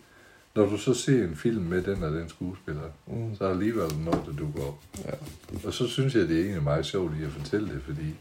Når 0.54 0.66
du 0.66 0.76
så 0.76 0.94
ser 0.94 1.24
en 1.24 1.36
film 1.36 1.64
med 1.64 1.82
den 1.82 2.02
og 2.02 2.12
den 2.12 2.28
skuespiller, 2.28 2.90
mm. 3.06 3.36
så 3.36 3.44
er 3.44 3.50
alligevel 3.50 3.98
noget, 4.04 4.22
der 4.26 4.32
dukker 4.32 4.62
op. 4.62 4.78
Ja. 5.04 5.10
Og 5.66 5.72
så 5.72 5.86
synes 5.86 6.14
jeg, 6.14 6.28
det 6.28 6.36
er 6.36 6.40
egentlig 6.40 6.62
meget 6.62 6.86
sjovt 6.86 7.14
lige 7.14 7.26
at 7.26 7.32
fortælle 7.32 7.74
det, 7.74 7.82
fordi 7.82 8.14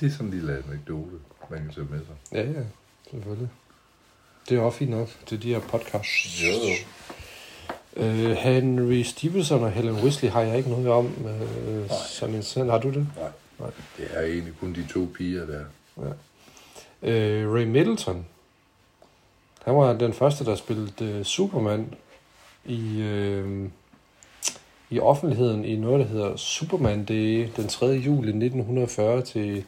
det 0.00 0.06
er 0.06 0.10
sådan 0.10 0.26
en 0.26 0.32
lille 0.32 0.52
anekdote, 0.52 1.16
man 1.50 1.58
kan 1.58 1.70
tage 1.70 1.86
med 1.90 1.98
sig. 1.98 2.16
Ja, 2.32 2.50
ja, 2.50 2.64
selvfølgelig. 3.10 3.48
Det 4.50 4.58
er 4.58 4.62
også 4.62 4.78
fint 4.78 4.90
nok 4.90 5.08
til 5.26 5.42
de 5.42 5.48
her 5.48 5.60
podcasts. 5.60 6.42
Jo, 6.42 6.48
jo. 6.48 6.74
Øh, 7.96 8.30
Henry 8.30 9.02
Stevenson 9.02 9.64
og 9.64 9.70
Helen 9.70 9.94
Wesley 9.94 10.30
har 10.30 10.40
jeg 10.40 10.56
ikke 10.56 10.70
noget 10.70 10.88
om. 10.88 11.06
Øh, 11.26 11.90
sådan 12.08 12.34
en 12.34 12.42
sådan. 12.42 12.70
Har 12.70 12.78
du 12.78 12.88
det? 12.88 13.06
Nej. 13.16 13.30
Nej. 13.58 13.70
Det 13.98 14.08
er 14.12 14.22
egentlig 14.22 14.54
kun 14.60 14.72
de 14.74 14.86
to 14.92 15.08
piger 15.14 15.46
der. 15.46 15.64
Øh, 17.02 17.52
Ray 17.52 17.64
Middleton. 17.64 18.26
Han 19.64 19.74
var 19.74 19.92
den 19.92 20.12
første, 20.12 20.44
der 20.44 20.54
spillede 20.54 21.04
øh, 21.04 21.24
Superman 21.24 21.94
i, 22.64 23.00
øh, 23.00 23.68
i 24.90 25.00
offentligheden 25.00 25.64
i 25.64 25.76
noget, 25.76 26.00
der 26.00 26.06
hedder 26.06 26.36
Superman 26.36 27.04
Day 27.04 27.48
den 27.56 27.68
3. 27.68 27.86
juli 27.86 28.28
1940 28.28 29.22
til 29.22 29.64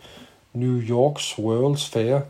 New 0.52 0.80
Yorks 0.80 1.32
World's 1.32 1.92
Fair. 1.92 2.20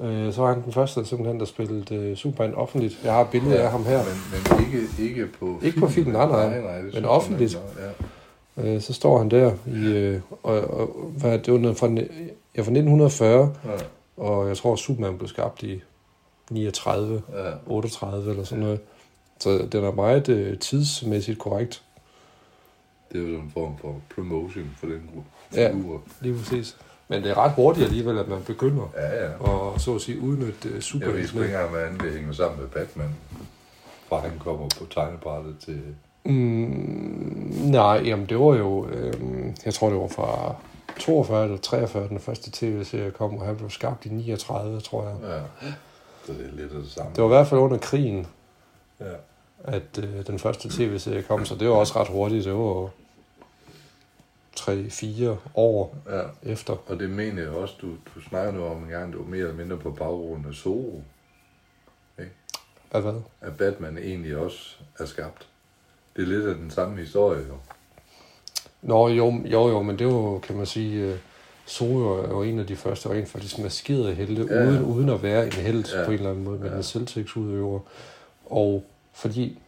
Øh, 0.00 0.32
så 0.32 0.40
var 0.42 0.54
han 0.54 0.62
den 0.64 0.72
første, 0.72 1.04
simpelthen, 1.04 1.40
der 1.40 1.46
spillede 1.46 1.94
øh, 1.94 2.16
Superman 2.16 2.54
offentligt. 2.54 3.00
Jeg 3.04 3.12
har 3.12 3.20
et 3.20 3.28
billede 3.30 3.58
af 3.60 3.70
ham 3.70 3.84
her. 3.84 3.98
Men, 4.04 4.56
men 4.56 4.66
ikke, 4.66 5.02
ikke 5.02 5.26
på 5.38 5.58
Ikke 5.62 5.80
på 5.80 5.88
filmen, 5.88 6.12
nej, 6.12 6.26
nej. 6.26 6.48
nej, 6.60 6.60
nej 6.82 6.82
Men 6.94 7.04
offentligt. 7.04 7.58
Ja. 8.56 8.74
Øh, 8.74 8.80
så 8.80 8.92
står 8.92 9.18
han 9.18 9.28
der 9.30 9.52
i, 9.66 9.86
øh, 9.86 10.20
og, 10.42 10.60
og 10.80 10.86
hvad, 11.18 11.38
det 11.38 11.52
var 11.66 11.72
fra, 11.72 11.86
ja, 11.86 12.60
fra 12.62 12.70
1940, 12.70 13.54
Ja. 13.64 13.70
og 14.16 14.48
jeg 14.48 14.56
tror, 14.56 14.76
Superman 14.76 15.16
blev 15.18 15.28
skabt 15.28 15.62
i 15.62 15.82
39, 16.50 17.22
Ja. 17.32 17.50
38 17.66 18.30
eller 18.30 18.44
sådan 18.44 18.64
noget. 18.64 18.80
Så 19.40 19.68
den 19.72 19.84
er 19.84 19.92
meget 19.92 20.28
øh, 20.28 20.58
tidsmæssigt 20.58 21.38
korrekt. 21.38 21.82
Det 23.12 23.24
er 23.24 23.28
jo 23.32 23.36
en 23.40 23.50
form 23.54 23.72
for 23.80 23.96
promotion 24.14 24.70
for 24.80 24.86
den 24.86 25.02
gruppe. 25.14 25.28
Ja. 25.54 25.72
Lige 26.20 26.38
præcis. 26.38 26.76
Men 27.08 27.22
det 27.22 27.30
er 27.30 27.38
ret 27.38 27.52
hurtigt 27.52 27.86
alligevel, 27.86 28.18
at 28.18 28.28
man 28.28 28.42
begynder 28.46 28.92
Ja, 28.96 29.24
ja. 29.24 29.30
at 29.74 29.80
så 29.80 29.94
at 29.94 30.00
sige 30.00 30.20
udnytte 30.20 30.68
øh, 30.68 30.70
Jeg 30.70 30.74
ved 30.74 30.80
sgu 30.82 30.98
superheltene. 30.98 31.42
ikke 31.44 31.54
engang, 31.54 31.70
hvordan 31.70 31.98
det 31.98 32.12
hænger 32.12 32.32
sammen 32.32 32.60
med 32.60 32.68
Batman. 32.68 33.14
Fra 34.08 34.18
han 34.20 34.32
kommer 34.38 34.68
på 34.78 34.84
tegnebrættet 34.90 35.56
til... 35.64 35.80
Mm, 36.24 37.52
nej, 37.64 38.02
jamen 38.04 38.26
det 38.26 38.38
var 38.38 38.54
jo, 38.56 38.86
øh, 38.88 39.12
jeg 39.64 39.74
tror 39.74 39.88
det 39.90 39.98
var 39.98 40.08
fra 40.08 40.54
42 41.00 41.44
eller 41.44 41.58
43, 41.58 42.08
den 42.08 42.20
første 42.20 42.50
tv-serie 42.50 43.10
kom, 43.10 43.38
og 43.38 43.46
han 43.46 43.56
blev 43.56 43.70
skabt 43.70 44.06
i 44.06 44.08
39, 44.08 44.80
tror 44.80 45.02
jeg. 45.04 45.14
Ja. 45.30 45.68
Så 46.26 46.32
det 46.32 46.46
er 46.52 46.56
lidt 46.56 46.72
af 46.72 46.78
det 46.82 46.90
samme. 46.90 47.10
Det 47.16 47.22
var 47.24 47.28
i 47.28 47.34
hvert 47.36 47.46
fald 47.46 47.60
under 47.60 47.76
krigen, 47.78 48.26
Ja. 49.00 49.04
at 49.64 49.98
øh, 49.98 50.26
den 50.26 50.38
første 50.38 50.68
tv-serie 50.68 51.22
kom, 51.22 51.44
så 51.44 51.54
det 51.54 51.68
var 51.68 51.74
også 51.74 52.00
ret 52.00 52.08
hurtigt. 52.08 52.44
Det 52.44 52.52
var 52.52 52.90
3-4 54.60 55.36
år 55.54 55.96
ja. 56.10 56.50
efter. 56.52 56.76
Og 56.86 56.98
det 56.98 57.10
mener 57.10 57.42
jeg 57.42 57.50
også, 57.50 57.74
du, 57.82 57.88
du 58.14 58.20
snakker 58.28 58.52
nu 58.52 58.64
om 58.64 58.82
en 58.82 58.88
gang, 58.88 59.12
det 59.12 59.18
var 59.20 59.26
mere 59.26 59.40
eller 59.40 59.54
mindre 59.54 59.76
på 59.76 59.90
baggrund 59.90 60.46
af 60.46 60.54
Zorro. 60.54 61.02
Af 62.92 63.02
hvad? 63.02 63.20
At 63.40 63.56
Batman 63.56 63.98
egentlig 63.98 64.36
også 64.36 64.76
er 64.98 65.04
skabt. 65.04 65.46
Det 66.16 66.22
er 66.22 66.26
lidt 66.26 66.46
af 66.46 66.54
den 66.54 66.70
samme 66.70 66.96
historie, 67.00 67.46
jo. 67.48 67.54
Nå, 68.82 69.08
jo, 69.08 69.32
jo, 69.44 69.68
jo, 69.68 69.82
men 69.82 69.98
det 69.98 70.06
var 70.06 70.38
kan 70.38 70.56
man 70.56 70.66
sige, 70.66 71.08
uh, 71.12 71.18
Zorro 71.68 72.22
er 72.22 72.28
jo 72.28 72.42
en 72.42 72.58
af 72.58 72.66
de 72.66 72.76
første 72.76 73.08
rent 73.10 73.28
faktisk 73.28 73.58
maskerede 73.58 74.14
helte, 74.14 74.48
Ja. 74.50 74.66
uden, 74.68 74.84
uden 74.84 75.08
at 75.08 75.22
være 75.22 75.46
en 75.46 75.52
held 75.52 75.84
Ja. 75.94 76.04
på 76.04 76.10
en 76.10 76.16
eller 76.18 76.30
anden 76.30 76.44
måde, 76.44 76.58
men 76.58 76.70
ja. 76.70 76.76
en 76.76 76.82
selvtægtsudøver. 76.82 77.80
Og 78.46 78.84
fordi 79.12 79.58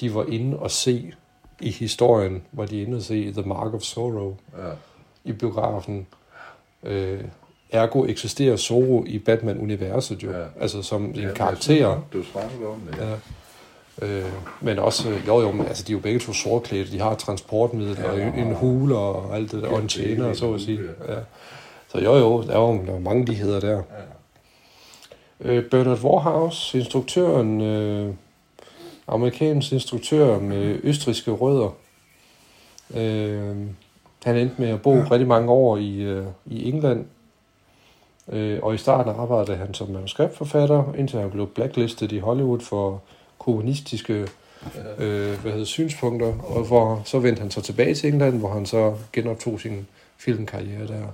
de 0.00 0.14
var 0.14 0.24
inde 0.28 0.58
og 0.58 0.70
se 0.70 1.12
i 1.60 1.70
historien, 1.70 2.42
var 2.52 2.66
de 2.66 2.82
inde 2.82 2.96
og 2.96 3.02
se 3.02 3.32
The 3.32 3.42
Mark 3.42 3.74
of 3.74 3.82
Sorrow 3.82 4.36
Ja. 4.58 4.70
i 5.24 5.32
biografen. 5.32 6.06
Øh, 6.84 7.20
ergo 7.70 8.04
eksisterer 8.06 8.56
Zorro 8.56 9.04
i 9.06 9.18
Batman-universet 9.18 10.22
jo, 10.22 10.30
Ja. 10.30 10.38
ja. 10.38 10.44
altså 10.60 10.82
som 10.82 11.04
en 11.04 11.14
Ja, 11.14 11.32
karakter. 11.32 11.60
synes 12.12 12.24
Du 12.26 12.30
snakker 12.32 12.68
om 12.68 12.80
det, 12.90 12.98
ja. 12.98 13.08
Ja. 13.10 13.16
Øh, 14.02 14.24
men 14.60 14.78
også, 14.78 15.08
jo 15.26 15.40
jo, 15.40 15.52
men 15.52 15.66
altså, 15.66 15.84
de 15.86 15.92
er 15.92 15.96
jo 15.96 16.00
begge 16.00 16.18
to 16.20 16.32
sortklædte, 16.32 16.92
de 16.92 17.00
har 17.00 17.14
transportmiddel, 17.14 17.96
Ja, 17.98 18.10
og 18.10 18.20
en, 18.20 18.32
ja. 18.36 18.42
en 18.42 18.54
hule 18.54 18.96
og 18.96 19.36
alt 19.36 19.52
det 19.52 19.62
der, 19.62 19.68
og 19.68 19.78
en 19.78 19.88
tjener, 19.88 20.32
så 20.32 20.54
at 20.54 20.60
sige. 20.60 20.80
Ja. 21.08 21.14
Så 21.88 21.98
jo 21.98 22.16
jo, 22.16 22.42
der 22.42 22.52
er 22.52 22.58
jo 22.60 22.82
der 22.86 22.94
er 22.94 22.98
mange 22.98 23.24
ligheder 23.24 23.60
der. 23.60 23.82
Øh, 25.40 25.64
Bernard 25.70 26.04
Warhaus, 26.04 26.74
instruktøren, 26.74 27.60
øh, 27.60 28.14
amerikansk 29.08 29.72
instruktør 29.72 30.38
med 30.38 30.80
østriske 30.82 31.30
rødder. 31.30 31.70
Øh, 32.96 33.56
han 34.24 34.36
endte 34.36 34.54
med 34.58 34.68
at 34.68 34.82
bo 34.82 34.94
ja. 34.94 35.04
rigtig 35.10 35.28
mange 35.28 35.50
år 35.50 35.76
i, 35.76 35.96
øh, 35.96 36.26
i 36.46 36.68
England, 36.68 37.06
øh, 38.28 38.58
og 38.62 38.74
i 38.74 38.78
starten 38.78 39.12
arbejdede 39.12 39.56
han 39.56 39.74
som 39.74 39.88
manuskriptforfatter, 39.88 40.94
indtil 40.98 41.20
han 41.20 41.30
blev 41.30 41.48
blacklistet 41.48 42.12
i 42.12 42.18
Hollywood 42.18 42.60
for 42.60 43.02
kommunistiske 43.38 44.26
øh, 44.98 45.40
hvad 45.40 45.52
hedder, 45.52 45.64
synspunkter, 45.64 46.32
og 46.38 46.64
hvor, 46.64 47.02
så 47.04 47.18
vendte 47.18 47.40
han 47.40 47.50
så 47.50 47.60
tilbage 47.60 47.94
til 47.94 48.12
England, 48.12 48.38
hvor 48.38 48.52
han 48.52 48.66
så 48.66 48.94
genoptog 49.12 49.60
sin 49.60 49.86
filmkarriere 50.16 50.86
der. 50.86 51.06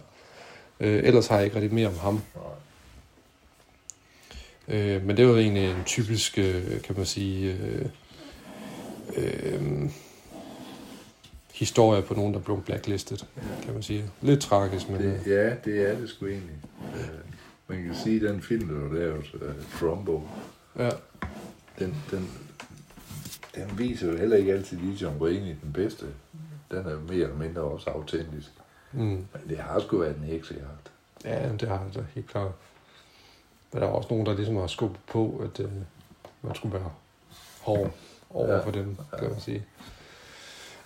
Øh, 0.81 1.05
ellers 1.05 1.27
har 1.27 1.37
jeg 1.37 1.45
ikke 1.45 1.57
rigtig 1.57 1.75
mere 1.75 1.89
om 1.89 1.99
ham. 1.99 2.21
Øh, 4.69 5.07
men 5.07 5.17
det 5.17 5.29
var 5.29 5.37
egentlig 5.37 5.71
en 5.71 5.85
typisk, 5.87 6.39
øh, 6.39 6.81
kan 6.83 6.97
man 6.97 7.07
sige, 7.07 7.57
øh, 7.57 7.87
øh, 9.17 9.91
historie 11.55 12.03
på 12.03 12.15
nogen, 12.15 12.35
der 12.35 12.41
blev 12.41 12.63
blacklistet, 12.63 13.27
kan 13.65 13.73
man 13.75 13.83
sige. 13.83 14.05
Lidt 14.23 14.41
tragisk, 14.41 14.89
men... 14.89 15.01
Det, 15.01 15.21
øh, 15.25 15.29
ja, 15.33 15.55
det 15.65 15.91
er 15.91 15.99
det 15.99 16.09
sgu 16.09 16.27
egentlig. 16.27 16.57
Øh, 16.95 17.09
man 17.69 17.83
kan 17.85 17.95
sige, 17.95 18.17
at 18.17 18.23
den 18.35 18.43
film, 18.43 18.69
der 18.69 18.89
var 18.89 18.95
lavet, 18.95 19.35
uh, 19.35 19.41
Trumbo, 19.81 20.23
Ja, 20.79 20.91
den, 21.79 21.95
den, 22.11 22.31
den 23.55 23.79
viser 23.79 24.11
jo 24.13 24.17
heller 24.17 24.37
ikke 24.37 24.53
altid 24.53 24.77
lige 24.79 24.93
John 24.95 25.17
Wayne 25.21 25.57
den 25.63 25.73
bedste. 25.75 26.07
Den 26.71 26.79
er 26.79 26.99
mere 27.09 27.17
eller 27.23 27.37
mindre 27.37 27.63
også 27.63 27.91
autentisk. 27.91 28.49
mm, 28.93 29.01
Men 29.01 29.27
det 29.49 29.59
har 29.59 29.81
sgu 29.81 29.99
været 29.99 30.17
en 30.17 30.23
heksejagt. 30.25 30.91
ja, 31.25 31.49
det 31.61 31.69
har 31.69 31.87
det 31.95 32.07
helt 32.15 32.27
klart. 32.27 32.53
Men 33.75 33.83
der 33.83 33.89
er 33.89 33.93
også 33.93 34.09
nogen, 34.11 34.27
der 34.27 34.35
ligesom 34.35 34.57
har 34.57 34.67
skubbet 34.67 35.01
på, 35.07 35.43
at 35.45 35.61
øh, 35.61 35.71
man 36.43 36.55
skulle 36.55 36.75
være 36.75 36.91
hård 37.61 37.91
over 38.31 38.55
Ja, 38.55 38.65
for 38.65 38.71
dem, 38.71 38.97
kan 39.19 39.31
man 39.31 39.41
sige. 39.41 39.65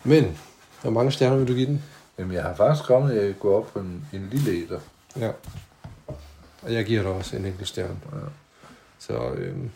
Men, 0.05 0.38
hvor 0.83 0.90
mange 0.90 1.12
stjerner 1.12 1.37
vil 1.37 1.48
du 1.48 1.55
give 1.55 1.66
den? 1.66 1.83
Jamen, 2.18 2.35
jeg 2.35 2.42
har 2.42 2.55
faktisk 2.55 2.87
kommet, 2.87 3.12
at 3.12 3.27
jeg 3.27 3.35
går 3.38 3.59
op 3.59 3.66
på 3.72 3.79
en, 3.79 4.07
en 4.12 4.29
lille 4.31 4.62
etter. 4.62 4.81
Ja. 5.18 5.31
Og 6.62 6.72
jeg 6.72 6.85
giver 6.85 7.03
dig 7.03 7.11
også 7.11 7.37
en 7.37 7.44
enkelt 7.44 7.68
stjerne. 7.68 8.01
Ja. 8.12 8.18
Så, 8.98 9.31
øhm, 9.31 9.70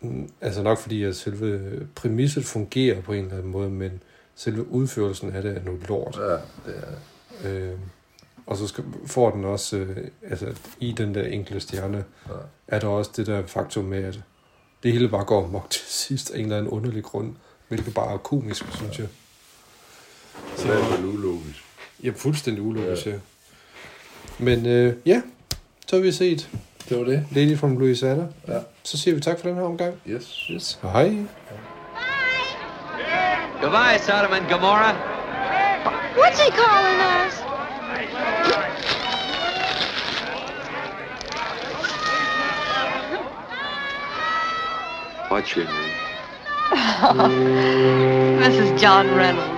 mm, 0.00 0.30
altså 0.40 0.62
nok 0.62 0.78
fordi, 0.78 1.04
at 1.04 1.16
selve 1.16 1.86
præmisset 1.94 2.44
fungerer 2.44 3.00
på 3.00 3.12
en 3.12 3.24
eller 3.24 3.36
anden 3.36 3.52
måde, 3.52 3.70
men 3.70 4.02
selve 4.34 4.68
udførelsen 4.68 5.32
af 5.32 5.42
det 5.42 5.56
er 5.56 5.62
noget 5.62 5.88
lort. 5.88 6.16
Ja, 6.16 6.32
det 6.32 6.82
er 6.82 6.90
det. 7.42 7.48
Øh, 7.48 7.78
og 8.48 8.56
så 8.56 8.66
skal, 8.68 8.84
får 9.06 9.30
den 9.30 9.44
også, 9.44 9.76
øh, 9.76 9.96
altså 10.30 10.46
i 10.80 10.92
den 10.92 11.14
der 11.14 11.22
enkelte 11.26 11.60
stjerne, 11.60 12.04
Ja. 12.28 12.32
er 12.68 12.80
der 12.80 12.86
også 12.88 13.10
det 13.16 13.26
der 13.26 13.46
faktum 13.46 13.84
med, 13.84 14.04
at 14.04 14.20
det 14.82 14.92
hele 14.92 15.08
bare 15.08 15.24
går 15.24 15.46
mok 15.46 15.70
til 15.70 15.82
sidst 16.06 16.30
af 16.30 16.38
en 16.38 16.44
eller 16.44 16.56
anden 16.56 16.70
underlig 16.72 17.04
grund, 17.04 17.34
hvilket 17.68 17.94
bare 17.94 18.12
er 18.12 18.16
komisk, 18.18 18.64
synes 18.74 18.98
jeg. 18.98 19.08
Så 20.56 20.68
det 20.68 20.74
er 20.74 21.04
ulogisk. 21.04 21.64
Ja, 22.04 22.10
fuldstændig 22.16 22.62
ulogisk, 22.62 23.06
Ja. 23.06 23.10
ja. 23.10 23.18
Men 24.38 24.66
øh, 24.66 24.94
ja, 25.06 25.22
så 25.86 25.96
har 25.96 26.02
vi 26.02 26.12
set 26.12 26.48
Det 26.88 26.98
var 26.98 27.04
det. 27.04 27.26
Lady 27.32 27.58
from 27.58 27.78
Louisiana. 27.78 28.26
Ja. 28.48 28.58
Så 28.82 28.98
siger 28.98 29.14
vi 29.14 29.20
tak 29.20 29.40
for 29.40 29.48
den 29.48 29.56
her 29.56 29.62
omgang. 29.64 29.94
Yes. 30.08 30.46
Yes. 30.50 30.78
Hej. 30.82 31.16
Goodbye, 33.62 33.98
Sodom 34.06 34.32
and 34.32 34.46
Gomorrah. 34.48 34.94
What's 36.16 36.40
he 36.44 36.50
calling 36.50 37.00
us? 37.26 37.34
What's 45.38 45.54
your 45.54 45.66
name? 45.66 45.94
Mrs. 48.42 48.76
John 48.76 49.06
Reynolds. 49.14 49.57